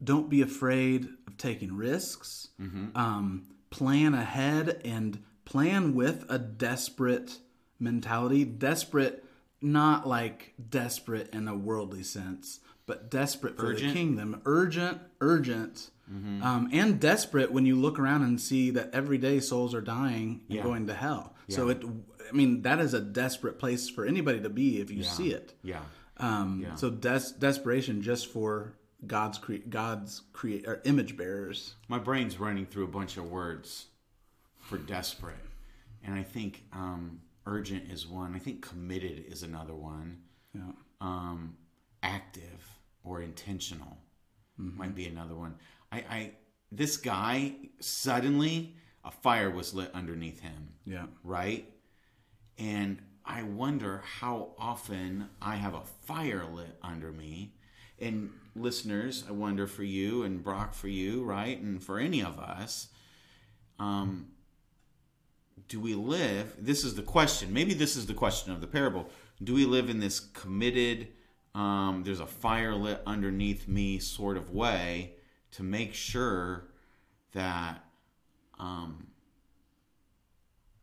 [0.03, 2.49] don't be afraid of taking risks.
[2.61, 2.97] Mm-hmm.
[2.97, 7.39] Um, plan ahead and plan with a desperate
[7.79, 8.45] mentality.
[8.45, 9.25] Desperate,
[9.61, 13.89] not like desperate in a worldly sense, but desperate for the Urgent?
[13.91, 13.97] Mm-hmm.
[13.99, 14.43] kingdom.
[14.45, 15.91] Urgent, urgent.
[16.11, 20.41] Um, and desperate when you look around and see that every day souls are dying
[20.49, 20.63] and Yeah.
[20.63, 21.35] going to hell.
[21.51, 21.85] So it,
[22.27, 25.11] I mean, that is a desperate place for anybody to be if you Yeah.
[25.11, 25.53] see it.
[25.63, 25.83] Yeah.
[26.17, 26.77] Um, Yeah.
[26.77, 28.73] So des- desperation just for
[29.07, 31.75] God's cre- God's create or image bearers.
[31.89, 33.89] My brain's running through a bunch of words
[34.61, 35.37] for desperate.
[36.03, 38.35] And I think um, urgent is one.
[38.35, 40.19] I think committed is another one.
[40.55, 40.73] Yeah.
[41.01, 41.57] Um,
[42.03, 43.99] active or intentional
[44.57, 45.55] might be another one.
[45.91, 46.33] I, I
[46.71, 50.75] this guy suddenly a fire was lit underneath him.
[50.85, 51.07] Yeah.
[51.23, 51.73] right?
[52.59, 57.55] And I wonder how often I have a fire lit under me.
[58.01, 61.61] And listeners, I wonder for you and Brock for you, right?
[61.61, 62.89] And for any of us,
[63.79, 64.29] um,
[65.69, 66.55] do we live?
[66.59, 67.53] This is the question.
[67.53, 69.09] Maybe this is the question of the parable.
[69.43, 71.09] Do we live in this committed,
[71.55, 75.15] um, there's a fire lit underneath me sort of way
[75.53, 76.65] to make sure
[77.33, 77.85] that
[78.59, 79.07] um,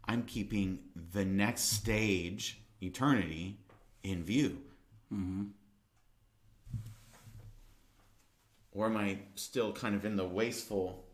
[0.05, 0.79] I'm keeping
[1.13, 3.57] the next stage, eternity,
[4.03, 4.61] in view?
[8.71, 11.05] Or am I still kind of in the wasteful,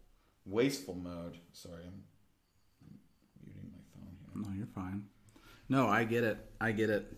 [0.46, 1.38] wasteful mode?
[1.54, 2.04] Sorry, I'm
[3.46, 4.31] muting my phone here.
[4.42, 5.06] No, you're fine.
[5.70, 6.38] No, I get it.
[6.60, 7.12] I get it.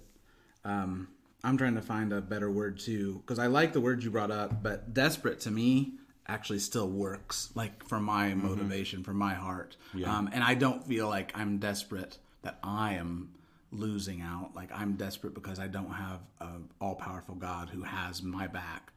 [0.64, 1.08] Um,
[1.44, 4.32] I'm trying to find a better word too because I like the word you brought
[4.32, 5.94] up, but desperate to me
[6.28, 9.76] actually still works, like for my motivation, for my heart.
[9.94, 10.16] Yeah.
[10.16, 13.34] Um, and I don't feel like I'm desperate that I am
[13.72, 14.52] losing out.
[14.56, 18.94] Like I'm desperate because I don't have a all powerful God who has my back.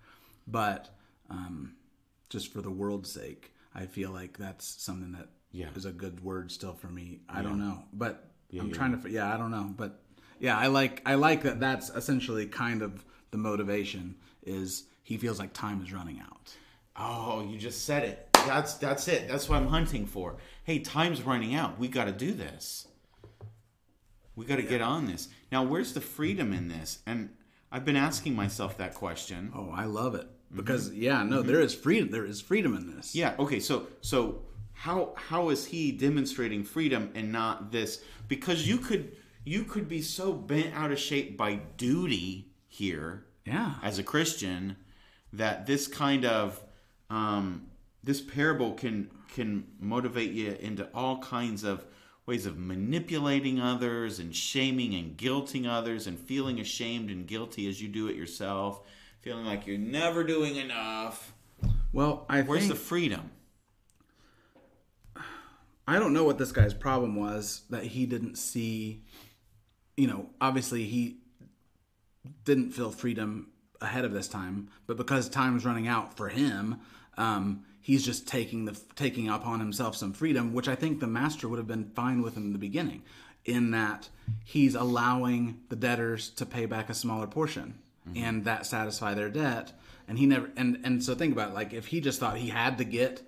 [0.47, 0.91] But
[1.31, 1.75] um,
[2.29, 5.91] just for the world's sake, I feel like that's something that is Yeah.
[5.91, 7.21] a good word still for me.
[7.29, 8.75] I don't know, but I'm yeah.
[8.75, 9.11] trying to.
[9.11, 10.03] Yeah, I don't know, but
[10.39, 11.61] yeah, I like I like that.
[11.61, 14.17] That's essentially kind of the motivation.
[14.43, 16.55] Is he feels like time is running out.
[16.97, 18.29] Oh, you just said it.
[18.33, 19.29] That's that's it.
[19.29, 20.37] That's what I'm hunting for.
[20.65, 21.79] Hey, time's running out.
[21.79, 22.89] We got to do this.
[24.35, 25.29] We got to get on this.
[25.51, 26.99] Now, where's the freedom in this?
[27.07, 27.31] And
[27.73, 29.53] I've been asking myself that question.
[29.55, 30.57] Oh, I love it mm-hmm.
[30.57, 31.49] because yeah, no, mm-hmm.
[31.49, 32.11] there is freedom.
[32.11, 33.15] There is freedom in this.
[33.15, 33.35] Yeah.
[33.39, 33.61] Okay.
[33.61, 34.43] So so
[34.77, 38.03] how how is he demonstrating freedom and not this?
[38.29, 43.75] Because you could you could be so bent out of shape by duty here yeah,
[43.83, 44.77] as a Christian
[45.33, 46.61] that this kind of
[47.09, 47.67] um,
[48.05, 51.85] this parable can can motivate you into all kinds of
[52.27, 57.81] ways of manipulating others and shaming and guilting others and feeling ashamed and guilty as
[57.81, 58.83] you do it yourself,
[59.21, 61.33] feeling like you're never doing enough.
[61.93, 63.31] Well, I Where's think the freedom?
[65.87, 69.05] I don't know what this guy's problem was that he didn't see.
[69.97, 71.19] You know, obviously he
[72.45, 73.49] didn't feel freedom
[73.81, 76.81] ahead of this time, but because time's running out for him,
[77.17, 81.49] um, he's just taking the taking upon himself some freedom, which I think the master
[81.49, 83.03] would have been fine with in the beginning,
[83.45, 84.09] in that
[84.45, 87.79] he's allowing the debtors to pay back a smaller portion
[88.15, 89.73] and that satisfy their debt,
[90.07, 92.49] and he never and and so think about it, like if he just thought he
[92.49, 93.23] had to get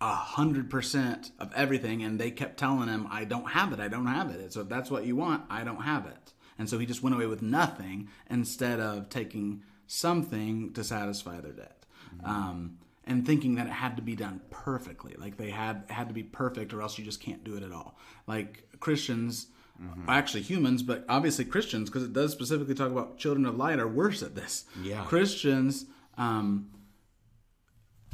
[0.00, 3.88] a hundred percent of everything and they kept telling him i don't have it i
[3.88, 4.52] don't have it.
[4.52, 6.32] So if that's what you want i don't have it.
[6.58, 11.52] And so he just went away with nothing instead of taking something to satisfy their
[11.52, 11.84] debt.
[12.24, 12.78] Um,
[13.08, 15.14] and thinking that it had to be done perfectly.
[15.16, 17.72] Like they had had to be perfect or else you just can't do it at
[17.72, 17.96] all.
[18.26, 19.46] Like christians
[20.08, 23.88] actually humans but obviously christians because it does specifically talk about children of light are
[23.88, 24.64] worse at this.
[24.82, 25.04] Yeah.
[25.04, 25.84] christians
[26.18, 26.68] um,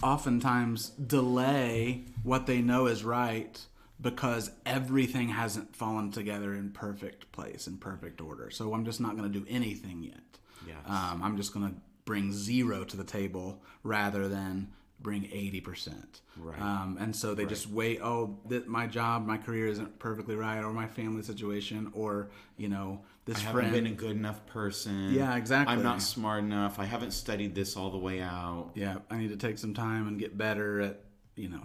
[0.02, 3.60] oftentimes delay what they know is right
[4.00, 8.50] because everything hasn't fallen together in perfect place in perfect order.
[8.50, 10.18] So I'm just not going to do anything yet.
[10.66, 10.76] Yes.
[10.86, 15.94] Um, I'm just going to bring zero to the table rather than bring 80%.
[16.36, 16.60] Right.
[16.60, 20.62] Um, and so they just wait, oh, th- my job, my career isn't perfectly right,
[20.62, 23.72] or my family situation, or, you know, this I haven't friend.
[23.72, 25.12] been a good enough person.
[25.12, 25.72] Yeah, exactly.
[25.74, 26.78] I'm not smart enough.
[26.78, 28.72] I haven't studied this all the way out.
[28.74, 31.00] yeah, I need to take some time and get better at,
[31.36, 31.62] you know,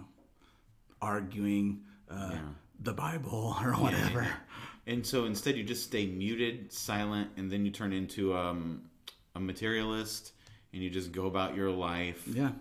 [1.02, 2.36] arguing uh,
[2.80, 4.28] the Bible or whatever.
[4.86, 8.82] And so instead, you just stay muted, silent, and then you turn into um,
[9.34, 10.32] a materialist,
[10.72, 12.26] and you just go about your life.
[12.26, 12.52] Yeah,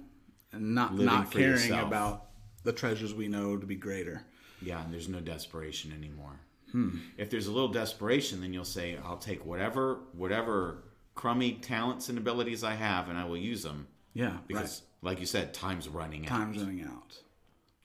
[0.51, 1.87] and not not caring yourself.
[1.87, 2.25] about
[2.63, 4.23] the treasures we know to be greater.
[4.61, 6.39] Yeah, and there's no desperation anymore.
[6.71, 6.97] Hmm.
[7.17, 10.83] If there's a little desperation, then you'll say, "I'll take whatever whatever
[11.15, 15.27] crummy talents and abilities I have, and I will use them." Yeah, Because, like you
[15.27, 16.31] said, time's running right.
[16.31, 16.37] out.
[16.37, 17.21] Time's running out.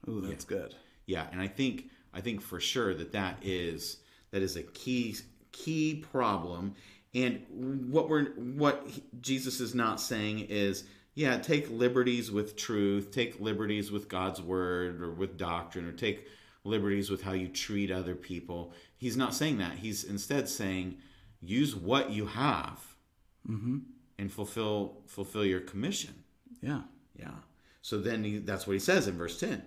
[0.08, 0.74] Ooh, that's good.
[1.06, 3.98] Yeah, and I think I think for sure that that is
[4.30, 5.16] that is a key
[5.52, 6.74] key problem.
[7.14, 7.42] And
[7.92, 8.86] what we're what
[9.20, 15.02] Jesus is not saying is, yeah, take liberties with truth, take liberties with God's word
[15.02, 16.26] or with doctrine, or take
[16.64, 18.72] liberties with how you treat other people.
[18.96, 19.78] He's not saying that.
[19.78, 20.98] He's instead saying,
[21.40, 22.80] use what you have
[24.18, 26.14] and fulfill fulfill your commission.
[26.60, 26.82] Yeah,
[27.18, 27.34] Yeah.
[27.82, 29.62] So then he, that's what he says in verse 10.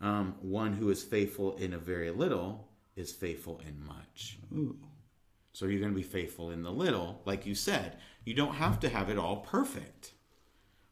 [0.00, 4.38] Um, one who is faithful in a very little is faithful in much.
[4.54, 4.76] Ooh.
[5.52, 7.98] So you're going to be faithful in the little, like you said.
[8.24, 10.12] You don't have to have it all perfect.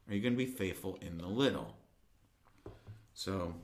[0.09, 1.77] Are you going to be faithful in the little?
[3.15, 3.55] So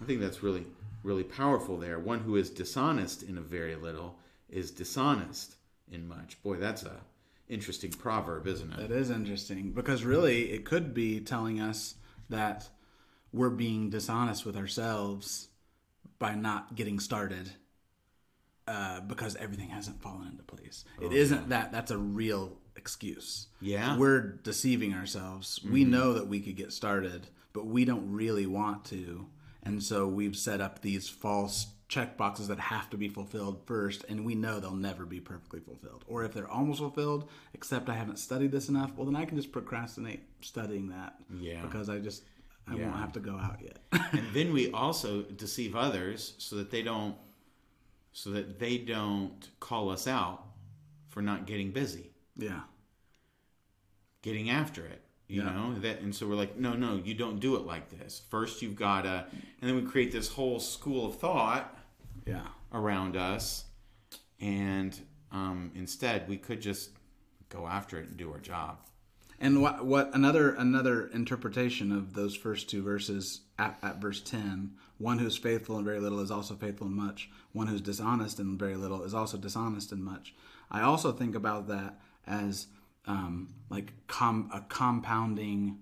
[0.00, 0.66] I think that's really,
[1.06, 1.98] really powerful there.
[1.98, 4.18] One who is dishonest in a very little
[4.50, 5.54] is dishonest
[5.90, 6.42] in much.
[6.42, 7.00] Boy, that's a
[7.48, 8.88] interesting proverb, isn't it?
[8.88, 11.94] That is interesting because really it could be telling us
[12.28, 12.68] that
[13.32, 15.48] we're being dishonest with ourselves
[16.18, 17.50] by not getting started
[18.66, 20.84] uh, because everything hasn't fallen into place.
[21.00, 23.46] It isn't that that's a real excuse.
[23.60, 23.96] Yeah.
[23.96, 25.60] We're deceiving ourselves.
[25.70, 29.28] We know that we could get started, but we don't really want to.
[29.66, 34.04] And so we've set up these false check boxes that have to be fulfilled first,
[34.08, 36.04] and we know they'll never be perfectly fulfilled.
[36.08, 39.36] Or if they're almost fulfilled, except I haven't studied this enough, well, then I can
[39.36, 41.14] just procrastinate studying that.
[41.38, 41.62] Yeah.
[41.62, 42.24] Because I just,
[42.66, 42.86] I Yeah.
[42.86, 43.78] won't have to go out yet.
[44.12, 47.16] and then we also deceive others so that they don't
[48.12, 50.42] so that they don't call us out
[51.08, 52.60] for not getting busy yeah.
[54.22, 55.50] getting after it you Yeah.
[55.54, 58.62] know that and so we're like no no you don't do it like this first
[58.62, 59.26] you've got to
[59.60, 61.76] and then we create this whole school of thought
[62.26, 62.46] Yeah.
[62.72, 63.64] around us
[64.40, 64.98] and
[65.32, 66.90] um, instead we could just
[67.48, 68.78] go after it and do our job
[69.38, 74.72] And what what another another interpretation of those first two verses at, at verse ten:
[74.98, 77.28] one who's faithful in very little is also faithful in much.
[77.52, 80.34] One who's dishonest in very little is also dishonest in much.
[80.70, 82.68] I also think about that as
[83.06, 85.78] um, like com- a compounding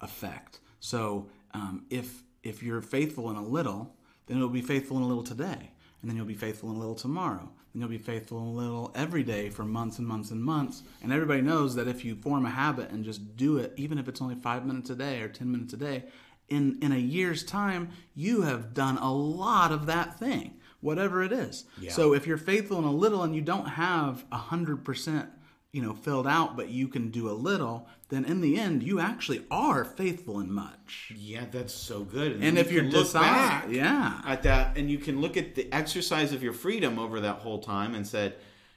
[0.00, 0.60] effect.
[0.80, 3.94] So um, if if you're faithful in a little,
[4.26, 6.78] then you'll be faithful in a little today, and then you'll be faithful in a
[6.78, 10.30] little tomorrow, and you'll be faithful in a little every day for months and months
[10.30, 10.82] and months.
[11.02, 14.06] And everybody knows that if you form a habit and just do it, even if
[14.06, 16.04] it's only five minutes a day or ten minutes a day,
[16.48, 21.32] in in a year's time, you have done a lot of that thing, whatever it
[21.32, 21.64] is.
[21.80, 21.90] Yeah.
[21.90, 25.30] So if you're faithful in a little and you don't have a hundred percent
[25.76, 28.98] you know filled out but you can do a little then in the end you
[28.98, 33.04] actually are faithful in much yeah that's so good and then if you you're look
[33.04, 36.98] dishonest back yeah at that and you can look at the exercise of your freedom
[36.98, 38.34] over that whole time and said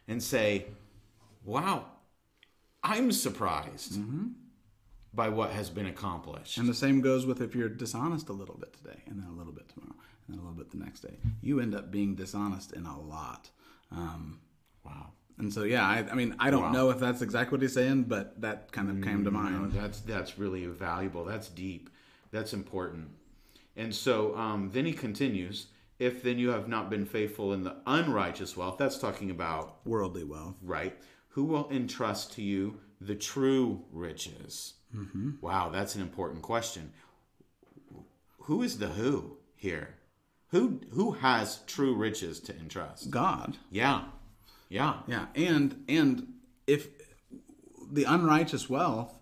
[0.09, 0.65] and say
[1.45, 1.85] wow
[2.83, 3.97] i'm surprised
[5.13, 8.57] by what has been accomplished and the same goes with if you're dishonest a little
[8.57, 9.95] bit today and then a little bit tomorrow
[10.27, 11.17] and then a little bit the next day.
[11.41, 13.49] You end up being dishonest in a lot.
[13.91, 14.41] Um,
[14.85, 15.11] Wow.
[15.39, 16.71] And so, yeah, I, I mean, I don't Wow.
[16.71, 19.71] know if that's exactly what he's saying, but that kind of came to No, mind.
[19.73, 21.23] that's that's really valuable.
[21.25, 21.89] That's deep.
[22.31, 23.09] That's important.
[23.75, 25.67] And so um, then he continues.
[25.97, 30.23] If then you have not been faithful in the unrighteous wealth, that's talking about Worldly
[30.23, 30.55] wealth.
[30.61, 30.95] right?
[31.29, 34.75] Who will entrust to you the true riches?
[34.95, 35.31] Mm-hmm.
[35.41, 36.91] Wow, that's an important question.
[38.43, 39.95] Who is the who here?
[40.51, 43.11] Who who has true riches to entrust?
[43.11, 43.57] God.
[43.69, 44.05] Yeah,
[44.69, 46.33] yeah, Yeah, and and
[46.67, 46.87] if
[47.91, 49.13] the unrighteous wealth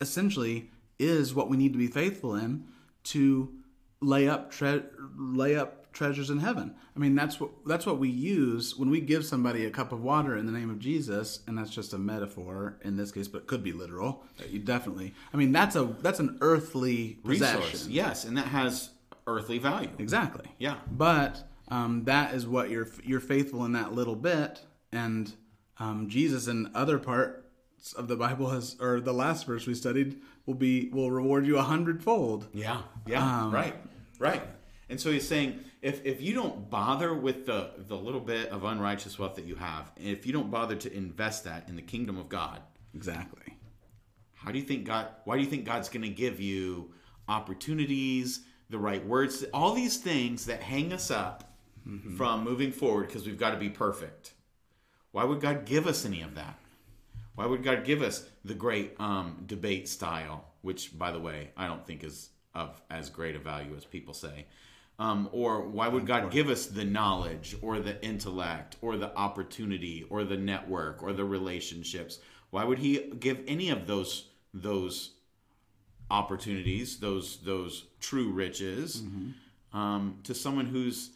[0.00, 2.64] essentially is what we need to be faithful in
[3.04, 3.52] to
[4.00, 4.82] lay up tre-
[5.16, 6.74] lay up treasures in heaven.
[6.94, 10.02] I mean, that's what that's what we use when we give somebody a cup of
[10.02, 13.38] water in the name of Jesus, and that's just a metaphor in this case, but
[13.38, 14.24] it could be literal.
[14.48, 15.14] You definitely.
[15.32, 17.70] I mean, that's a that's an earthly resource.
[17.70, 17.92] possession.
[17.92, 18.90] Yes, and that has
[19.26, 19.90] earthly value.
[19.98, 20.46] Exactly.
[20.58, 20.76] Yeah.
[20.90, 25.32] But um, that is what you're you're faithful in that little bit, and
[25.78, 30.20] um, Jesus in other parts of the Bible has, or the last verse we studied,
[30.46, 32.48] will be will reward you a hundredfold.
[32.52, 33.74] Yeah, yeah, Um, right,
[34.18, 34.42] right.
[34.90, 38.64] And so he's saying, if if you don't bother with the the little bit of
[38.64, 41.82] unrighteous wealth that you have, and if you don't bother to invest that in the
[41.82, 42.60] kingdom of God,
[42.94, 43.54] Exactly.
[44.34, 45.08] how do you think God?
[45.24, 46.92] Why do you think God's going to give you
[47.28, 51.44] opportunities, the right words, all these things that hang us up
[52.16, 54.32] from moving forward because we've got to be perfect?
[55.12, 56.58] Why would God give us any of that?
[57.34, 61.66] Why would God give us the great um, debate style, which, by the way, I
[61.66, 64.46] don't think is of as great a value as people say?
[64.98, 70.04] Um, or why would God give us the knowledge or the intellect or the opportunity
[70.10, 72.18] or the network or the relationships?
[72.50, 75.12] Why would He give any of those those
[76.10, 79.02] opportunities, those those true riches,
[79.72, 81.10] um, to someone who's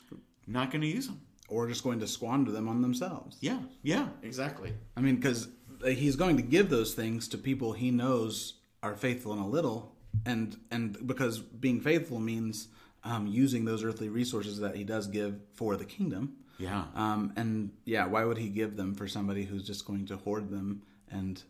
[0.47, 1.21] not going to use them?
[1.49, 3.37] Or just going to squander them on themselves.
[3.41, 4.73] Yeah, yeah, exactly.
[4.97, 5.49] I mean, because
[5.85, 9.95] he's going to give those things to people he knows are faithful in a little,
[10.25, 12.69] and and because being faithful means
[13.05, 16.37] um, using those earthly resources that he does give for the kingdom.
[16.59, 16.85] Yeah.
[16.95, 20.49] Um, and yeah, why would he give them for somebody who's just going to hoard
[20.49, 21.43] them and,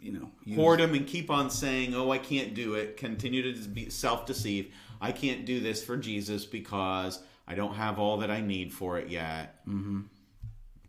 [0.00, 3.54] you know, use, hoard them and keep on saying, "Oh, I can't do it." Continue
[3.54, 4.72] to be self-deceive.
[5.00, 8.98] I can't do this for Jesus because I don't have all that I need for
[8.98, 9.66] it yet.
[9.66, 10.02] Mm-hmm.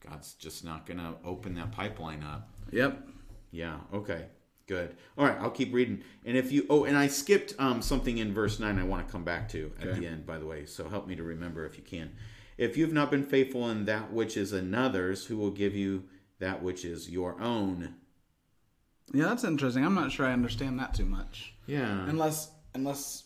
[0.09, 2.49] God's just not going to open that pipeline up.
[2.71, 3.07] Yep.
[3.51, 3.77] Yeah.
[3.93, 4.25] Okay.
[4.67, 4.95] Good.
[5.17, 5.37] All right.
[5.39, 6.01] I'll keep reading.
[6.25, 8.79] And if you, oh, and I skipped um, something in verse nine.
[8.79, 9.99] I want to come back to at Okay.
[9.99, 10.25] the end.
[10.25, 12.11] By the way, so help me to remember if you can.
[12.57, 16.05] If you have not been faithful in that which is another's, who will give you
[16.39, 17.95] that which is your own?
[19.13, 19.85] Yeah, that's interesting.
[19.85, 21.53] I'm not sure I understand that too much.
[21.67, 22.07] Yeah.
[22.07, 23.25] Unless, unless,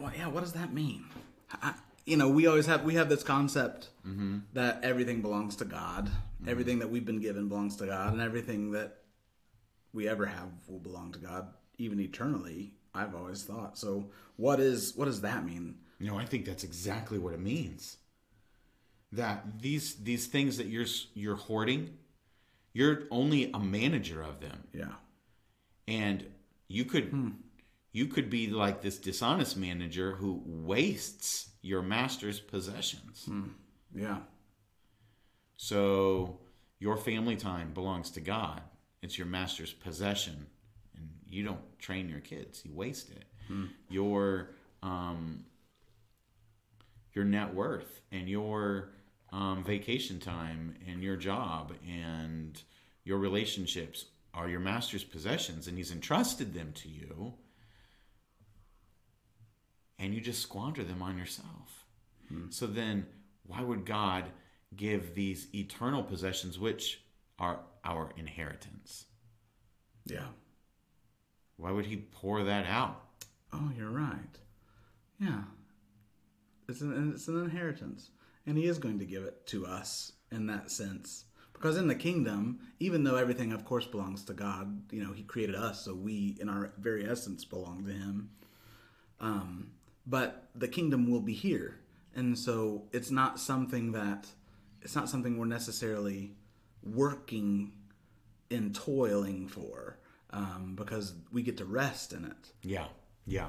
[0.00, 1.04] well, yeah, what does that mean?
[1.62, 4.38] I, you know, we always have we have this concept mm-hmm.
[4.52, 6.06] that everything belongs to God.
[6.06, 6.48] Mm-hmm.
[6.48, 8.98] Everything that we've been given belongs to God, and everything that
[9.92, 12.74] we ever have will belong to God, even eternally.
[12.94, 13.76] I've always thought.
[13.78, 15.78] So, what is what does that mean?
[15.98, 17.96] No, I think that's exactly what it means.
[19.12, 21.96] That these these things that you're you're hoarding,
[22.72, 24.92] you're only a manager of them, Yeah,
[25.88, 26.24] and
[26.68, 27.30] you could hmm.
[27.94, 33.26] You could be like this dishonest manager who wastes your master's possessions.
[33.94, 34.18] yeah,
[35.56, 36.40] So
[36.78, 38.60] your family time belongs to God.
[39.00, 40.46] It's your master's possession,
[40.96, 42.62] and you don't train your kids.
[42.64, 43.24] You waste it.
[43.88, 44.50] Your
[44.82, 45.44] um,
[47.12, 48.90] your net worth and your
[49.32, 52.60] um, vacation time and your job and
[53.04, 57.34] your relationships are your master's possessions, and he's entrusted them to you,
[59.98, 61.86] and you just squander them on yourself.
[62.50, 63.06] So then,
[63.46, 64.24] why would God
[64.74, 67.00] give these eternal possessions, which
[67.38, 69.06] are our inheritance?
[70.06, 70.26] yeah.
[71.56, 73.00] Why would He pour that out?
[73.52, 74.38] Oh, you're right.
[75.20, 75.42] Yeah,
[76.68, 78.10] it's an it's an inheritance,
[78.46, 81.24] and He is going to give it to us in that sense.
[81.52, 85.22] Because in the kingdom, even though everything, of course, belongs to God, you know, He
[85.22, 88.30] created us, so we, in our very essence, belong to Him.
[89.20, 89.70] Um,
[90.06, 91.78] but the kingdom will be here,
[92.14, 94.26] and so it's not something that
[94.82, 96.32] it's not something we're necessarily
[96.82, 97.72] working
[98.50, 99.98] and toiling for,
[100.30, 102.52] um, because we get to rest in it.
[102.62, 102.86] Yeah,
[103.26, 103.48] yeah,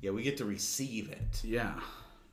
[0.00, 0.10] yeah.
[0.10, 1.80] We get to receive it, Yeah,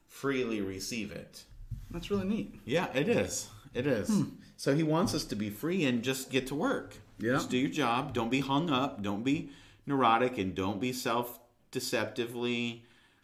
[0.07, 1.43] freely receive it.
[1.89, 2.59] that's really neat.
[2.65, 3.47] Yeah, it is.
[3.73, 4.11] It is.
[4.57, 6.95] So He wants us to be free and just get to work.
[7.19, 7.33] Yeah.
[7.33, 8.13] Just do your job.
[8.13, 9.01] Don't be hung up.
[9.01, 9.51] Don't be
[9.85, 11.39] neurotic, and don't be self
[11.71, 12.83] deceptively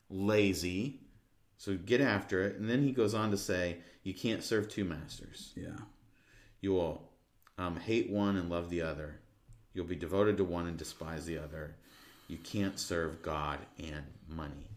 [0.10, 1.02] lazy.
[1.58, 2.58] So get after it.
[2.58, 5.54] And then he goes on to say, you can't serve two masters.
[5.56, 5.78] Yeah.
[6.62, 7.10] You will
[7.58, 9.20] um, hate one and love the other.
[9.74, 11.76] You'll be devoted to one and despise the other.
[12.28, 14.72] You can't serve God and money.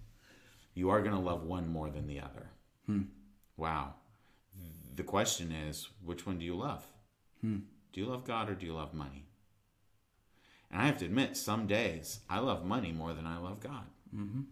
[0.74, 2.50] You are going to love one more than the other.
[2.86, 3.02] Hmm.
[3.56, 3.94] Wow.
[4.94, 6.84] The question is, which one do you love?
[7.40, 7.58] Hmm.
[7.92, 9.24] Do you love God or do you love money?
[10.70, 13.84] And I have to admit, some days I love money more than I love God.
[14.14, 14.42] Mm-hmm.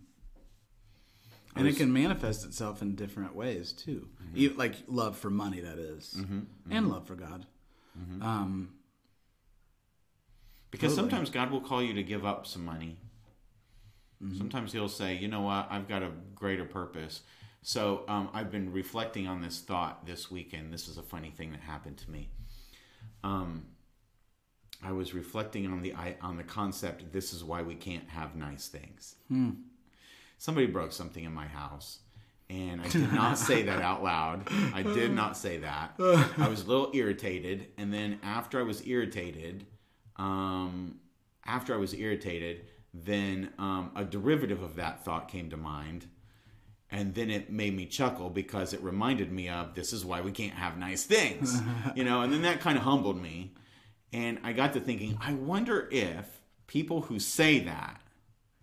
[1.58, 4.08] And it can manifest itself in different ways too.
[4.34, 6.14] You, like love for money, that is.
[6.70, 7.46] and love for God.
[8.22, 8.74] Um,
[10.70, 11.10] Because Totally.
[11.10, 12.98] sometimes God will call you to give up some money.
[14.36, 17.22] Sometimes He'll say, you know what, I've got a greater purpose.
[17.62, 20.72] So um, I've been reflecting on this thought this weekend.
[20.72, 22.28] This is a funny thing that happened to me.
[23.24, 23.66] Um,
[24.82, 27.12] I was reflecting on the I- on the concept.
[27.12, 29.16] This is why we can't have nice things.
[30.38, 31.98] Somebody broke something in my house,
[32.48, 34.48] and I did not say that out loud.
[34.72, 35.94] I did not say that.
[35.98, 39.66] I was a little irritated, and then after I was irritated,
[40.16, 41.00] um,
[41.44, 46.06] after I was irritated, then um, a derivative of that thought came to mind.
[46.90, 50.32] And then it made me chuckle because it reminded me of this is why we
[50.32, 51.60] can't have nice things,
[51.94, 52.22] you know.
[52.22, 53.52] And then that kind of humbled me,
[54.12, 58.00] and I got to thinking, I wonder if people who say that,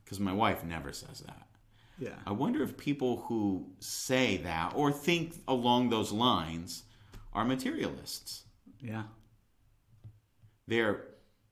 [0.03, 1.44] because my wife never says that,
[1.99, 2.15] yeah.
[2.25, 6.83] I wonder if people who say that or think along those lines
[7.33, 8.43] are materialists
[8.81, 9.03] Yeah.
[10.67, 11.05] they're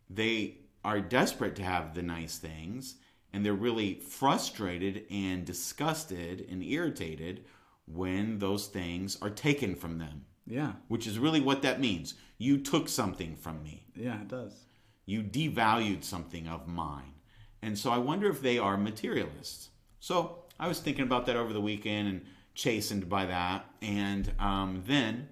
[0.10, 2.96] they are desperate to have the nice things
[3.32, 7.46] and they're really frustrated and disgusted and irritated
[7.86, 10.74] when those things are taken from them Yeah.
[10.88, 14.66] which is really what that means you took something from me Yeah, it does.
[15.06, 17.14] you devalued something of mine
[17.62, 19.70] and so i wonder if they are materialists
[20.04, 22.22] so i was thinking about that over the weekend and
[22.56, 25.30] chastened by that and um, then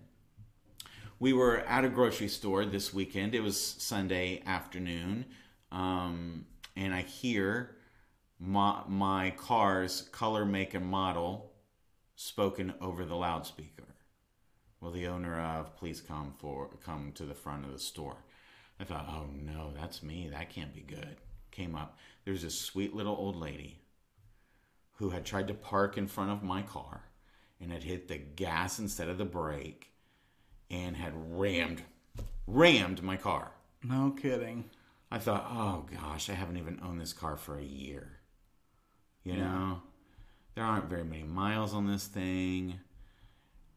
[1.22, 3.36] we were at a grocery store this weekend.
[3.36, 5.26] It was Sunday afternoon,
[5.72, 7.76] um, and I hear
[8.40, 11.52] my, my car's color, make, and model
[12.16, 13.84] spoken over the loudspeaker.
[14.80, 18.18] Well, the owner of please come for come to the front of the store.
[18.80, 20.28] I thought, oh no, that's me.
[20.32, 21.18] That can't be good.
[21.52, 22.00] Came up.
[22.26, 23.81] There's this sweet little old lady
[25.02, 27.02] who had tried to park in front of my car
[27.60, 29.92] and had hit the gas instead of the brake
[30.70, 31.82] and had rammed
[32.46, 33.52] rammed my car.
[33.84, 34.66] No kidding.
[35.10, 38.20] I thought, oh gosh, I haven't even owned this car for a year.
[39.24, 39.82] You know,
[40.54, 42.80] there aren't very many miles on this thing.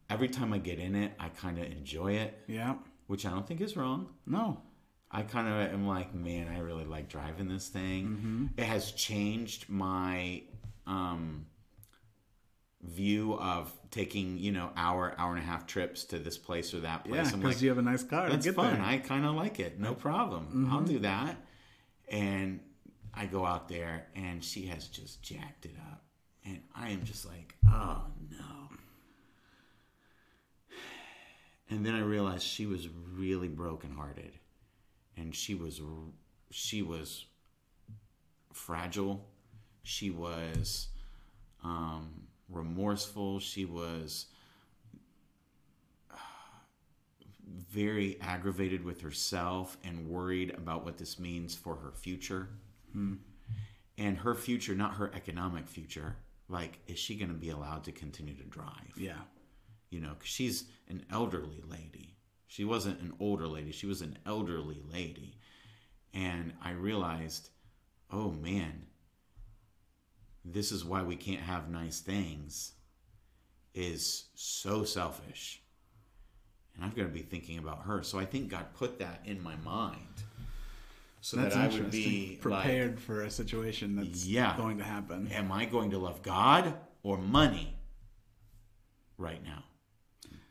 [0.07, 2.75] Every time I get in it, I kind of enjoy it, Yeah.
[3.07, 4.09] which I don't think is wrong.
[4.27, 4.61] No.
[5.09, 8.05] I kind of am like, man, I really like driving this thing.
[8.07, 8.45] Mm-hmm.
[8.57, 10.43] It has changed my
[10.87, 11.45] um,
[12.81, 16.81] view of taking, you know, hour, hour and a half trips to this place or
[16.81, 17.31] that place.
[17.31, 18.29] Yeah, because like, you have a nice car.
[18.29, 18.75] that's fun.
[18.75, 18.83] there.
[18.83, 19.79] I kind of like it.
[19.79, 20.69] No problem.
[20.71, 21.37] I'll do that.
[22.09, 22.59] And
[23.13, 26.03] I go out there, and she has just jacked it up,
[26.43, 28.37] and I am just like, oh no.
[31.69, 34.33] And then I realized she was really brokenhearted,
[35.17, 35.81] and she was
[36.51, 37.25] she was
[38.53, 39.25] fragile.
[39.85, 40.87] She was
[41.63, 42.09] um,
[42.49, 43.39] remorseful.
[43.39, 44.25] She was
[47.69, 52.49] very aggravated with herself and worried about what this means for her future.
[53.97, 56.15] And her future, not her economic future.
[56.49, 58.93] Like, is she going to be allowed to continue to drive?
[58.97, 59.19] Yeah.
[59.89, 62.17] You know, 'cause she's an elderly lady.
[62.47, 65.37] She wasn't an older lady, she was an elderly lady.
[66.13, 67.49] And I realized,
[68.11, 68.87] oh man,
[70.45, 72.73] this is why we can't have nice things,
[73.73, 75.61] is so selfish.
[76.75, 78.03] And I'm going to be thinking about her.
[78.03, 80.23] So I think God put that in my mind
[81.25, 84.55] so That's that I would be prepared like, for a situation that's Yeah.
[84.55, 85.27] going to happen.
[85.31, 87.75] am I going to love God or money
[89.17, 89.63] right now?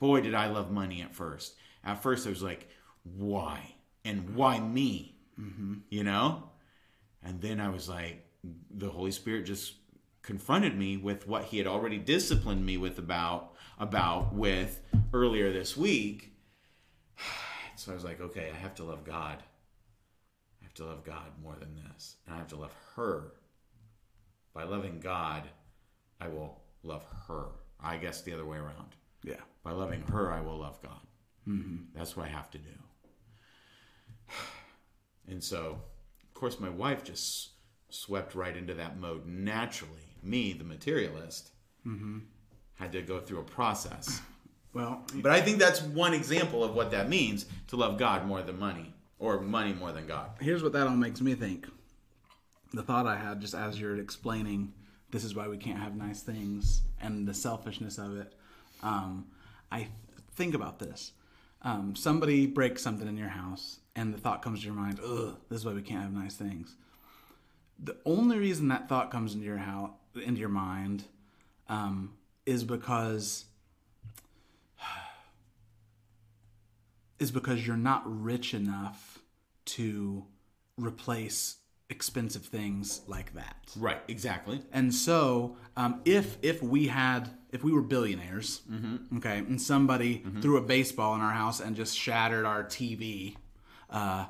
[0.01, 1.55] Boy, did I love money at first.
[1.84, 2.68] At first, I was like,
[3.05, 3.76] why?
[4.05, 5.16] And why me?
[5.40, 5.74] Mm-hmm.
[5.90, 6.51] You know?
[7.22, 8.26] And then I was like,
[8.70, 9.74] the Holy Spirit just
[10.25, 14.81] confronted me with what he had already disciplined me with about about with
[15.12, 16.33] earlier this week.
[17.77, 19.43] So I was like, okay, I have to love God.
[20.62, 22.14] I have to love God more than this.
[22.25, 23.33] And I have to love her
[24.55, 25.43] by loving God,
[26.20, 27.47] I will love her.
[27.81, 28.95] I guess the other way around.
[29.25, 29.41] Yeah.
[29.64, 31.01] By loving her, I will love God.
[31.49, 31.97] Mm-hmm.
[31.97, 32.70] That's what I have to do.
[35.27, 35.81] And so,
[36.22, 37.53] of course, my wife just
[37.89, 40.14] swept right into that mode naturally.
[40.25, 41.51] Me, the materialist.
[42.75, 44.20] had to go through a process.
[44.72, 48.43] Well, But I think that's one example of what that means to love God more
[48.43, 50.31] than money, or money more than God.
[50.41, 51.68] here's what that all makes me think.
[52.72, 54.72] The thought I had just as you're explaining,
[55.12, 58.35] this is why we can't have nice things, and the selfishness of it.
[58.83, 59.27] Um,
[59.70, 59.87] I
[60.35, 61.12] think about this.
[61.62, 65.37] Um, somebody breaks something in your house, and the thought comes to your mind, "Ugh,
[65.49, 66.75] this is why we can't have nice things."
[67.79, 71.05] The only reason that thought comes into your house, into your mind,
[71.69, 72.12] um,
[72.47, 73.45] is because
[77.19, 79.19] is because you're not rich enough
[79.65, 80.25] to
[80.77, 81.57] replace
[81.91, 83.57] expensive things like that.
[83.77, 84.62] Right, exactly.
[84.73, 88.62] And so, um, if if we had if we were billionaires,
[89.19, 93.37] okay, and somebody threw a baseball in our house and just shattered our TV,
[93.91, 94.27] uh,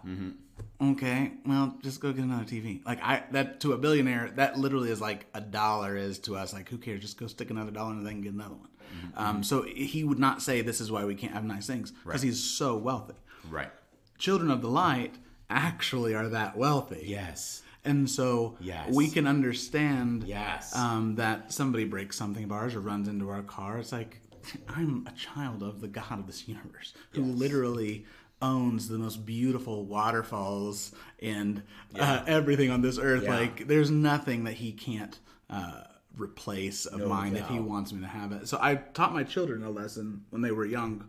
[0.81, 2.85] okay, well, just go get another TV.
[2.85, 6.53] Like I that to a billionaire, that literally is like a dollar is to us.
[6.53, 7.01] Like who cares?
[7.01, 8.69] Just go stick another dollar in the thing and get another one.
[9.17, 12.23] Um, so he would not say this is why we can't have nice things because
[12.23, 13.15] he's so wealthy.
[13.51, 13.71] Right.
[14.19, 15.17] Children of the light
[15.51, 17.05] actually are that wealthy.
[17.07, 17.63] Yes.
[17.85, 18.95] And so Yes.
[18.95, 20.75] we can understand Yes.
[20.77, 23.79] um, that somebody breaks something of ours or runs into our car.
[23.79, 24.21] It's like,
[24.69, 28.07] I'm a child of the God of this universe who literally
[28.43, 31.63] owns the most beautiful waterfalls and
[31.99, 33.25] uh, everything on this earth.
[33.25, 33.37] Yeah.
[33.37, 35.19] Like, there's nothing that he can't
[35.49, 35.83] uh,
[36.17, 38.49] replace of No mine if he wants me to have it.
[38.49, 41.09] So I taught my children a lesson when they were young.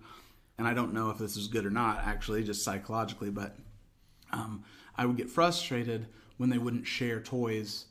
[0.58, 3.58] And I don't know if this is good or not, actually, just psychologically, but
[4.32, 4.64] um,
[4.96, 6.08] I would get frustrated
[6.38, 7.88] when they wouldn't share toys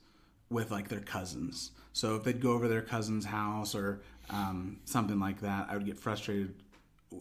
[0.49, 1.73] with like their cousins.
[1.93, 5.85] So if they'd go over their cousin's house or um, something like that, I would
[5.85, 6.55] get frustrated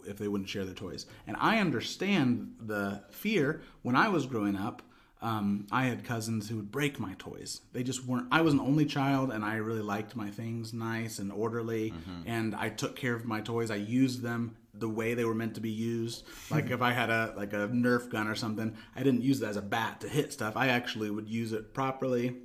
[0.06, 1.06] if they wouldn't share their toys.
[1.26, 3.62] And I understand the fear.
[3.82, 4.82] When I was growing up,
[5.22, 7.62] um, I had cousins who would break my toys.
[7.72, 8.26] They just weren't.
[8.30, 11.94] I was an only child, and I really liked my things nice and orderly,
[12.26, 13.70] and I took care of my toys.
[13.70, 16.24] I used them the way they were meant to be used.
[16.50, 19.46] Like if I had a like a Nerf gun or something, I didn't use it
[19.46, 20.56] as a bat to hit stuff.
[20.56, 22.36] I actually would use it properly.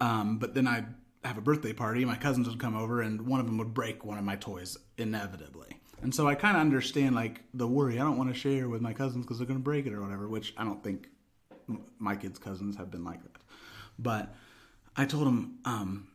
[0.00, 0.86] Um, but then I'd
[1.24, 2.04] have a birthday party.
[2.04, 4.76] My cousins would come over, and one of them would break one of my toys
[4.98, 5.68] inevitably.
[6.02, 7.98] And so I kind of understand like the worry.
[7.98, 10.02] I don't want to share with my cousins because they're going to break it or
[10.02, 10.28] whatever.
[10.28, 11.08] Which I don't think
[11.98, 13.40] my kids' cousins have been like that.
[13.98, 14.34] But
[14.96, 16.08] I told them, um,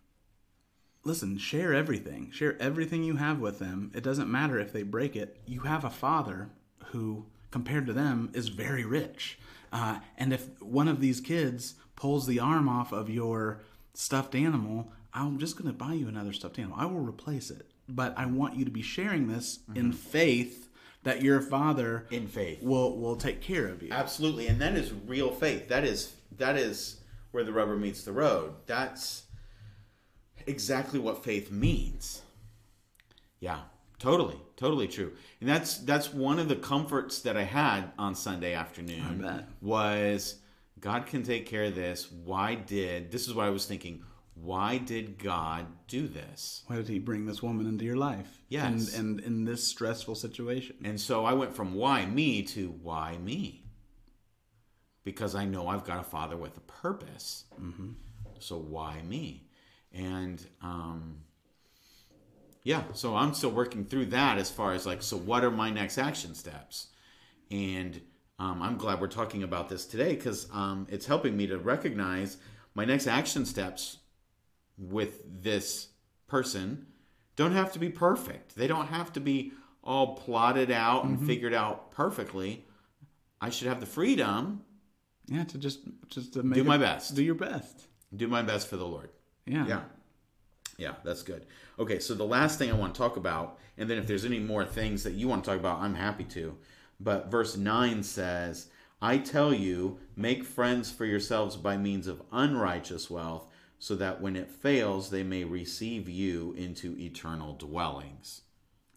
[1.04, 2.32] listen, share everything.
[2.32, 3.92] Share everything you have with them.
[3.96, 5.42] It doesn't matter if they break it.
[5.46, 6.50] You have a father
[6.86, 9.40] who, compared to them, is very rich.
[9.72, 13.62] Uh, and if one of these kids pulls the arm off of your
[13.94, 16.78] stuffed animal, I'm just going to buy you another stuffed animal.
[16.80, 17.71] I will replace it.
[17.88, 19.92] But I want you to be sharing this in mm-hmm.
[19.92, 20.70] faith
[21.04, 22.62] that your father In faith.
[22.62, 23.90] will will take care of you.
[23.92, 25.68] Absolutely, and that is real faith.
[25.68, 26.98] That is that is
[27.32, 28.54] where the rubber meets the road.
[28.66, 29.24] That's
[30.46, 32.22] exactly what faith means.
[33.40, 33.62] Yeah,
[34.00, 35.14] totally, totally true.
[35.40, 39.02] And that's that's one of the comforts that I had on Sunday afternoon.
[39.02, 39.48] I bet.
[39.62, 40.36] Was
[40.80, 42.12] God can take care of this.
[42.12, 44.04] Why did this is what I was thinking.
[44.34, 46.64] Why did God do this?
[46.68, 48.42] Why did he bring this woman into your life?
[48.50, 48.96] Yes.
[48.96, 50.78] And, and in this stressful situation.
[50.84, 53.66] And so I went from why me to why me.
[55.04, 57.46] Because I know I've got a father with a purpose.
[57.60, 57.92] Mm-hmm.
[58.40, 59.48] So why me?
[59.94, 61.18] And um,
[62.64, 65.70] yeah, so I'm still working through that as far as like, so what are my
[65.70, 66.88] next action steps?
[67.50, 68.00] And
[68.40, 72.38] um, I'm glad we're talking about this today because um, it's helping me to recognize
[72.74, 73.98] my next action steps
[74.78, 75.88] with this
[76.28, 76.88] person
[77.36, 78.56] don't have to be perfect.
[78.56, 79.54] They don't have to be
[79.84, 81.28] all plotted out and mm-hmm.
[81.28, 82.66] figured out perfectly.
[83.40, 84.62] I should have the freedom
[85.28, 87.16] Yeah, to just just to make Do my it- best.
[87.16, 87.88] Do your best.
[88.16, 89.10] do my best for the Lord.
[89.46, 89.66] Yeah.
[89.68, 89.82] Yeah.
[90.78, 91.46] Yeah, that's good.
[91.78, 94.40] Okay, so the last thing I want to talk about, and then if there's any
[94.40, 96.58] more things that you want to talk about, I'm happy to.
[97.00, 98.68] But verse 9 says,
[99.02, 103.48] I tell you, make friends for yourselves by means of unrighteous wealth,
[103.82, 108.42] so that when it fails, they may receive you into eternal dwellings.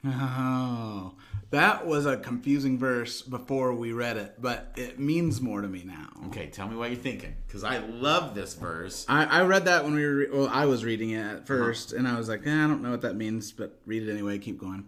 [0.05, 1.15] Oh,
[1.49, 5.85] that was a confusing verse before we read it, but it means more to me
[5.87, 6.11] now.
[6.27, 9.07] Okay, tell me what you're thinking, because I love this verse.
[9.09, 12.07] I, I read that when we were, well, I was reading it at 1st and
[12.07, 14.59] I was like, eh, I don't know what that means, but read it anyway, keep
[14.59, 14.85] going.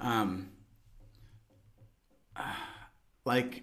[0.00, 0.48] Um,
[3.24, 3.62] like,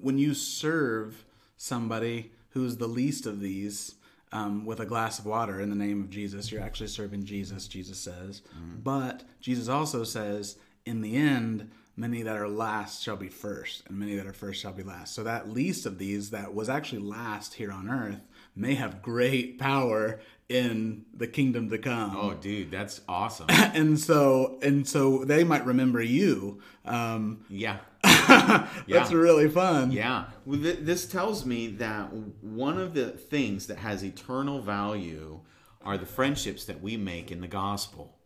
[0.00, 1.26] when you serve
[1.58, 3.96] somebody who's the least of these
[4.32, 7.68] um, with a glass of water in the name of Jesus, you're actually serving Jesus,
[7.68, 8.42] Jesus says.
[8.82, 13.98] But Jesus also says, in the end, many that are last shall be first, and
[13.98, 15.14] many that are first shall be last.
[15.14, 18.20] So that least of these that was actually last here on earth,
[18.54, 22.16] may have great power in the kingdom to come.
[22.16, 23.46] Oh, dude, that's awesome.
[23.76, 26.60] And so and so they might remember you.
[26.84, 27.78] Um, yeah.
[28.88, 29.90] That's really fun.
[29.90, 30.26] Yeah.
[30.44, 32.12] Well, th- this tells me that
[32.42, 35.40] one of the things that has eternal value
[35.82, 38.16] are the friendships that we make in the gospel.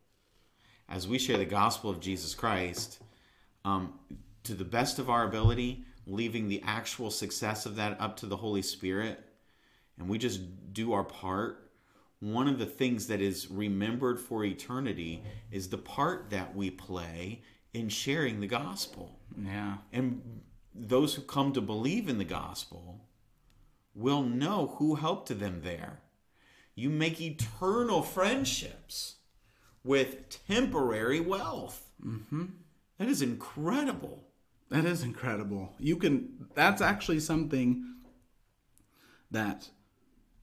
[0.89, 3.01] As we share the gospel of Jesus Christ,
[3.65, 3.95] um,
[4.45, 8.37] to the best of our ability, leaving the actual success of that up to the
[8.37, 9.23] Holy Spirit,
[9.99, 10.41] and we just
[10.73, 11.71] do our part.
[12.21, 17.43] One of the things that is remembered for eternity is the part that we play
[17.73, 19.20] in sharing the gospel.
[19.37, 19.79] Yeah.
[19.93, 20.43] And
[20.75, 23.01] those who come to believe in the gospel
[23.95, 26.01] will know who helped them there.
[26.75, 29.17] You make eternal friendships
[29.85, 31.91] with temporary wealth.
[32.05, 32.45] Mm-hmm.
[32.99, 34.25] is incredible.
[34.71, 35.75] That is incredible.
[35.79, 37.85] You can that's actually something
[39.31, 39.69] that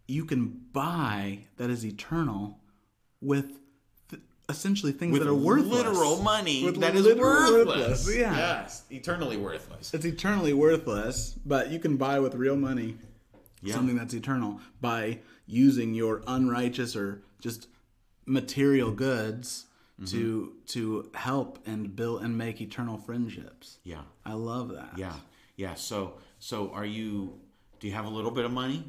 [0.08, 2.60] you can buy that is eternal
[3.22, 3.60] with th-
[4.50, 5.72] essentially things With that are worthless.
[5.86, 8.08] literal money With that is literal worthless.
[8.16, 8.36] Yeah.
[8.36, 9.94] Yes, eternally worthless.
[9.94, 12.98] It's eternally worthless, but you can buy with real money
[13.62, 13.74] Yeah.
[13.76, 17.68] something that's eternal by using your unrighteous or just
[18.26, 19.66] material goods
[20.00, 20.16] Mm-hmm.
[20.16, 23.80] to to help and build and make eternal friendships.
[23.84, 24.02] Yeah.
[24.24, 24.92] I love that.
[24.96, 25.14] Yeah.
[25.56, 25.74] Yeah.
[25.74, 27.34] So so are you
[27.80, 28.84] do you have a little bit of money?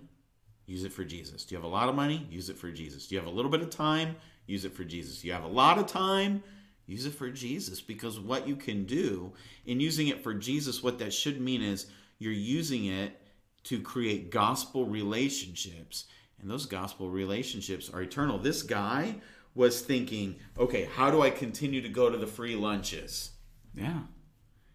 [0.66, 1.46] Use it for Jesus.
[1.46, 2.26] Do you have a lot of money?
[2.30, 3.06] Use it for Jesus.
[3.06, 4.16] Do you have a little bit of time?
[4.48, 5.22] Use it for Jesus.
[5.22, 6.42] You have a lot of time?
[6.86, 9.30] Use it for Jesus because what you can do
[9.66, 11.86] in using it for Jesus, what that should mean is
[12.18, 13.20] you're using it
[13.64, 16.06] to create gospel relationships.
[16.40, 18.38] And those gospel relationships are eternal.
[18.38, 19.16] This guy
[19.54, 23.32] was thinking, okay, how do I continue to go to the free lunches?
[23.74, 24.00] Yeah.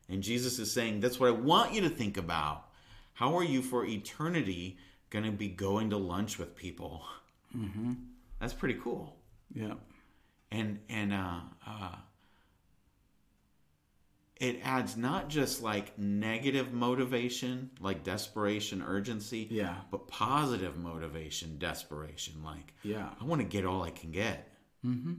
[0.07, 2.65] And Jesus is saying, that's what I want you to think about.
[3.13, 4.77] How are you for eternity
[5.09, 7.01] going to be going to lunch with people?
[7.57, 7.93] Mm-hmm.
[8.39, 9.15] That's pretty cool.
[9.51, 9.73] Yeah.
[10.51, 11.95] And and uh, uh,
[14.37, 19.75] it adds not just like negative motivation, like desperation, urgency, Yeah.
[19.89, 22.43] but positive motivation, desperation.
[22.43, 23.09] Like, Yeah.
[23.19, 24.49] I want to get all I can get.
[24.85, 25.13] Mm-hmm.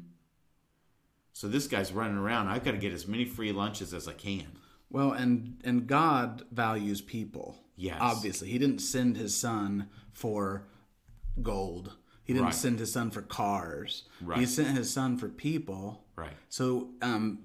[1.32, 2.48] So this guy's running around.
[2.48, 4.46] I've got to get as many free lunches as I can.
[4.90, 7.58] Well, and and God values people.
[7.76, 7.98] Yes.
[8.00, 10.68] Obviously, He didn't send His Son for
[11.42, 11.96] gold.
[12.24, 12.54] He didn't Right.
[12.54, 14.04] send His Son for cars.
[14.34, 16.04] He sent His Son for people.
[16.16, 16.32] Right.
[16.48, 17.40] So um,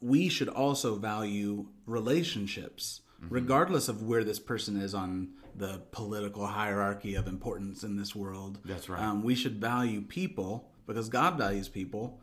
[0.00, 3.34] we should also value relationships, Mm-hmm.
[3.34, 8.58] regardless of where this person is on the political hierarchy of importance in this world.
[8.64, 9.00] That's right.
[9.00, 12.20] Um, we should value people because God values people,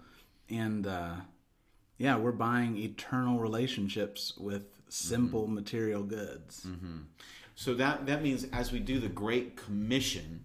[0.49, 1.16] and uh,
[1.97, 5.55] yeah, we're buying eternal relationships with simple Mm-hmm.
[5.55, 6.68] material goods.
[7.55, 10.43] So that that means as we do the Great Commission,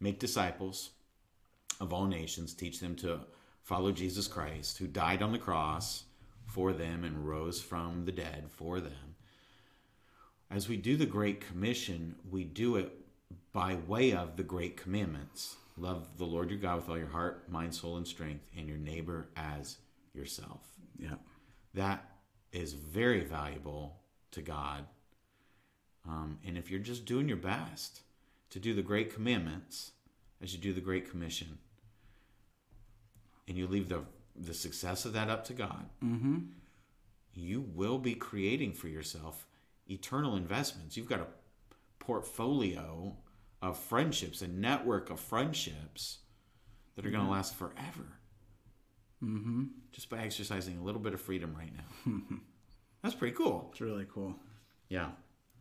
[0.00, 0.90] make disciples
[1.80, 3.20] of all nations, teach them to
[3.62, 6.04] follow Jesus Christ, who died on the cross
[6.46, 9.16] for them and rose from the dead for them.
[10.50, 12.92] As we do the Great Commission, we do it
[13.52, 15.56] by way of the Great Commandments.
[15.76, 18.78] Love the Lord your God with all your heart, mind, soul, and strength, and your
[18.78, 19.78] neighbor as
[20.14, 20.60] yourself
[20.98, 21.16] Yeah,
[21.74, 22.08] that
[22.52, 23.96] is very valuable
[24.30, 24.86] to God.
[26.08, 28.00] Um, and if you're just doing your best
[28.50, 29.92] to do the great commandments
[30.42, 31.58] as you do the great commission,
[33.48, 34.02] and you leave the
[34.38, 36.40] the success of that up to God, mm-hmm.
[37.32, 39.46] you will be creating for yourself
[39.88, 40.94] eternal investments.
[40.94, 41.26] You've got a
[41.98, 43.16] portfolio
[43.62, 46.18] of friendships, a network of friendships
[46.94, 47.32] that are going to mm-hmm.
[47.32, 48.18] last forever
[49.22, 49.64] mm-hmm.
[49.92, 52.20] just by exercising a little bit of freedom right now.
[53.02, 53.68] That's pretty cool.
[53.70, 54.34] it's really cool.
[54.88, 55.08] Yeah.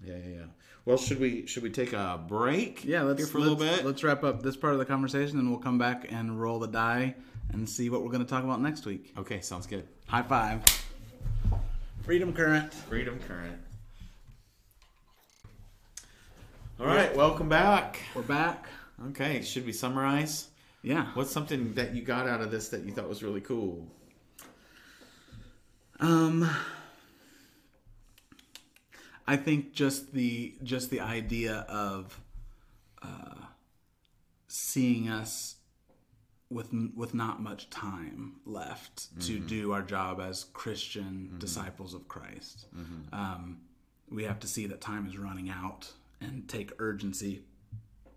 [0.04, 0.46] Yeah, yeah, yeah.
[0.86, 2.86] Well, should we should we take a break?
[2.86, 3.86] Yeah, let's here for a little bit.
[3.86, 6.68] Let's wrap up this part of the conversation, and we'll come back and roll the
[6.68, 7.16] die
[7.52, 9.14] and see what we're going to talk about next week.
[9.18, 9.88] Okay, sounds good.
[10.08, 10.64] High five.
[12.04, 12.74] Freedom Current.
[12.74, 13.60] Freedom Current.
[16.80, 18.00] All right, welcome back.
[18.14, 18.68] We're back.
[19.08, 20.50] Okay, should we summarize?
[20.84, 21.08] Yeah.
[21.16, 23.88] What's something that you got out of this that you thought was really cool?
[26.00, 26.48] Um,
[29.28, 32.20] I think just the just the idea of
[33.02, 33.46] uh,
[34.48, 35.56] seeing us
[36.50, 42.68] with with not much time left to do our job as Christian disciples of Christ.
[43.12, 43.62] Um,
[44.12, 47.42] we have to see that time is running out and take urgency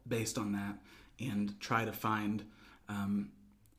[0.06, 0.76] based on that,
[1.18, 2.44] and try to find
[2.88, 3.30] um,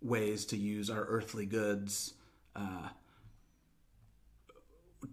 [0.02, 2.14] ways to use our earthly goods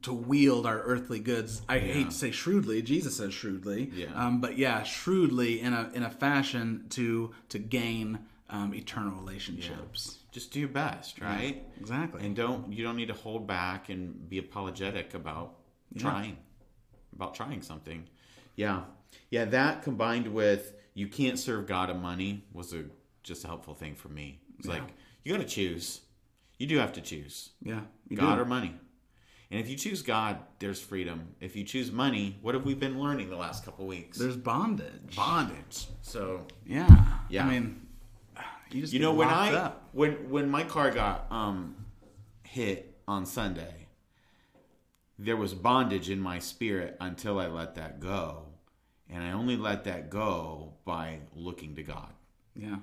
[0.03, 1.63] to wield our earthly goods.
[1.69, 2.83] I hate to say shrewdly.
[2.83, 3.91] Jesus says shrewdly.
[3.95, 4.09] Yeah.
[4.15, 8.21] Um, but yeah, shrewdly in a in a fashion to to gain
[8.51, 10.19] um, eternal relationships.
[10.33, 11.63] Just do your best, right?
[11.81, 12.25] Exactly.
[12.25, 15.55] And don't you don't need to hold back and be apologetic about
[15.97, 16.37] trying,
[17.15, 18.05] about trying something.
[18.55, 18.83] Yeah,
[19.31, 19.45] yeah.
[19.47, 22.85] That combined with you can't serve God and money was a
[23.23, 24.41] just a helpful thing for me.
[24.59, 24.83] It's like
[25.25, 26.01] you got to choose.
[26.59, 27.81] You do have to choose yeah.
[28.15, 28.43] God do.
[28.43, 28.75] or money.
[29.51, 31.35] And if you choose God, there's freedom.
[31.41, 34.19] If you choose money, what have we been learning the last couple weeks?
[34.19, 35.15] There's bondage.
[35.15, 35.87] bondage.
[36.03, 36.89] So Yeah.
[37.29, 37.47] Yeah.
[37.47, 37.87] I mean,
[38.71, 39.89] you just you know when I up.
[39.93, 41.77] when when my car got um
[42.43, 43.87] hit on Sunday,
[45.19, 48.47] there was bondage in my spirit until I let that go,
[49.09, 52.13] and I only let that go by looking to God.
[52.57, 52.77] Yeah.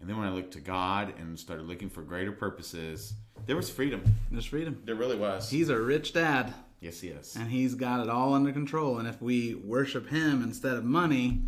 [0.00, 3.14] And then when I looked to God and started looking for greater purposes,
[3.46, 4.02] there was freedom.
[4.30, 4.80] There's freedom.
[4.84, 5.50] There really was.
[5.50, 6.54] He's a rich dad.
[6.80, 7.34] yes, he is.
[7.36, 8.98] and he's got it all under control.
[8.98, 11.40] And if we worship him instead of money,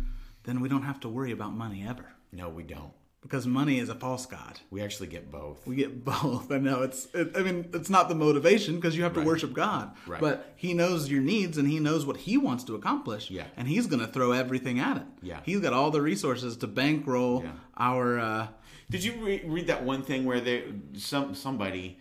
[0.43, 2.13] then we don't have to worry about money ever.
[2.33, 2.91] No, we don't.
[3.21, 4.59] Because money is a false god.
[4.71, 5.65] We actually get both.
[5.67, 6.51] We get both.
[6.51, 7.05] I know it's.
[7.13, 9.27] It, I mean, it's not the motivation because you have to Right.
[9.27, 9.91] worship God.
[10.07, 10.19] Right.
[10.19, 13.29] But He knows your needs and He knows what He wants to accomplish.
[13.29, 13.45] Yeah.
[13.57, 15.03] And He's going to throw everything at it.
[15.21, 15.39] Yeah.
[15.43, 17.51] He's got all the resources to bankroll Yeah.
[17.77, 18.19] our.
[18.19, 18.47] Uh,
[18.89, 20.63] Did you re- read that one thing where they
[20.97, 21.99] some somebody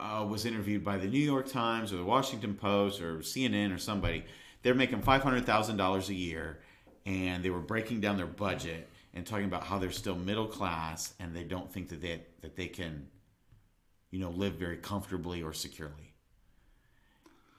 [0.00, 3.78] uh, was interviewed by the New York Times or the Washington Post or CNN or
[3.78, 4.24] somebody?
[4.62, 6.58] They're making five hundred thousand dollars a year,
[7.06, 11.14] and they were breaking down their budget and talking about how they're still middle class
[11.20, 13.08] and they don't think that they that they can,
[14.10, 16.14] you know, live very comfortably or securely.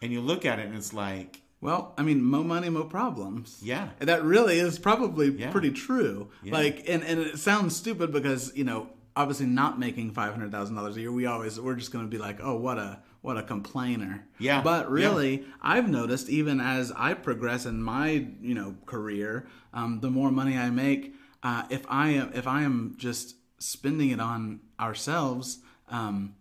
[0.01, 3.59] And you look at it and it's like, Well, I mean, mo money, mo problems.
[3.61, 3.89] Yeah.
[3.99, 5.51] that really is probably Yeah.
[5.51, 6.29] pretty true.
[6.43, 6.53] Yeah.
[6.53, 10.75] Like, and and it sounds stupid because you know, obviously, not making five hundred thousand
[10.75, 13.37] dollars a year, we always we're just going to be like, oh, what a what
[13.37, 14.25] a complainer.
[14.39, 14.63] Yeah.
[14.63, 20.09] But really, I've noticed even as I progress in my you know career, um, the
[20.09, 21.13] more money I make,
[21.43, 25.59] uh, if I am if I am just spending it on ourselves.
[25.89, 26.35] Um,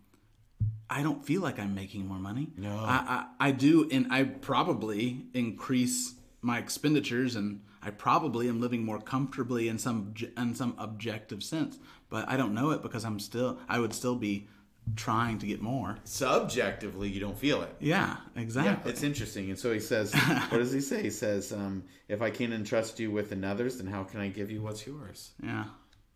[0.88, 2.48] I don't feel like I'm making more money.
[2.57, 2.80] No.
[2.84, 8.84] I, I, I do, and I probably increase my expenditures, and I probably am living
[8.84, 11.78] more comfortably in some in some objective sense.
[12.09, 13.59] But I don't know it because I'm still.
[13.68, 14.48] I would still be
[14.97, 15.97] trying to get more.
[16.05, 17.74] subjectively, you don't feel it.
[17.80, 18.91] Yeah, Yeah, exactly.
[18.91, 19.51] it's interesting.
[19.51, 20.14] And so he says,
[20.49, 21.03] what does he say?
[21.03, 24.51] He says, um, if I can't entrust you with another's, then how can I give
[24.51, 25.32] you what's yours?
[25.43, 25.64] yeah.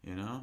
[0.03, 0.43] You know?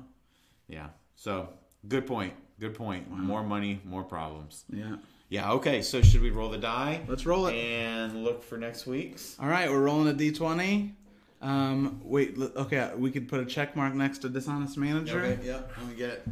[0.67, 0.87] Yeah.
[1.15, 1.49] So
[1.87, 2.33] good point.
[2.59, 3.09] Good point.
[3.09, 4.63] More money, more problems.
[4.71, 4.95] Yeah.
[5.29, 5.51] Yeah.
[5.53, 5.81] Okay.
[5.81, 7.01] So should we roll the die?
[7.07, 7.55] Let's roll it.
[7.55, 9.35] And look for next week's.
[9.39, 10.93] All right, we're rolling a d20.
[11.41, 15.39] Um, wait, okay, we could put a check mark next to dishonest manager.
[15.43, 15.71] Yep.
[15.77, 16.27] Let me get it.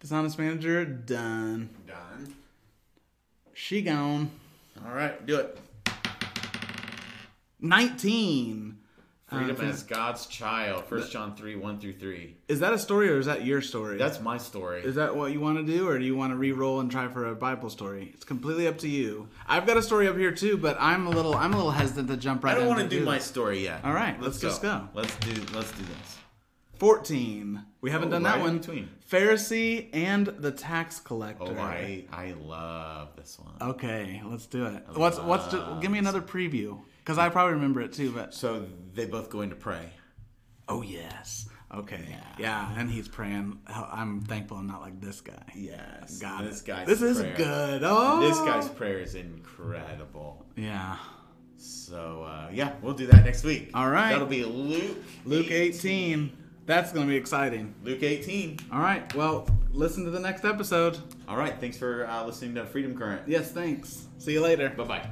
[0.00, 1.68] Dishonest manager done.
[1.86, 2.34] Done.
[3.52, 4.30] She gone.
[4.84, 5.24] All right.
[5.26, 5.58] Do it.
[7.60, 8.78] 19.
[9.28, 10.86] Freedom Uh, as God's child.
[10.86, 12.34] First John 3, 1 through 3.
[12.48, 13.96] Is that a story or is that your story?
[13.96, 14.82] That's my story.
[14.82, 17.06] is that what you want to do or do you want to re-roll and try
[17.06, 18.10] for a Bible story?
[18.12, 19.28] It's completely up to you.
[19.46, 22.08] I've got a story up here too, but I'm a little I'm a little hesitant
[22.08, 22.56] to jump right in.
[22.56, 23.84] I don't want to do my story yet.
[23.84, 24.88] All right, let's just go.
[24.94, 26.18] Let's do let's do this.
[26.78, 27.62] 14.
[27.82, 28.58] We haven't Oh, done that right in one.
[28.58, 28.88] between.
[29.10, 31.44] Pharisee and the tax collector.
[31.56, 33.54] Oh, I I love this one.
[33.70, 34.84] Okay, let's do it.
[34.94, 38.66] What's what's the, give me another preview cuz I probably remember it too, but So
[38.94, 39.90] they both go in to pray.
[40.68, 41.48] oh yes.
[41.72, 42.04] Okay.
[42.36, 43.60] Yeah, and he's praying.
[43.68, 45.40] I'm thankful I'm not like this guy.
[45.54, 46.18] Yes.
[46.18, 46.66] Got this it.
[46.66, 47.82] guy's This is good.
[47.84, 48.20] Oh.
[48.20, 50.44] This guy's prayer is incredible.
[50.56, 50.96] Yeah.
[51.56, 53.70] So uh, yeah, we'll do that next week.
[53.72, 54.10] All right.
[54.10, 54.96] That'll be Luke.
[55.24, 56.36] Luke 18.
[56.70, 57.74] That's going to be exciting.
[57.82, 58.60] Luke 18.
[58.72, 59.12] All right.
[59.16, 60.98] Well, listen to the next episode.
[61.26, 61.58] All right.
[61.58, 63.22] Thanks for uh, listening to Freedom Current.
[63.26, 64.06] Yes, thanks.
[64.18, 64.70] See you later.
[64.70, 65.10] Bye bye.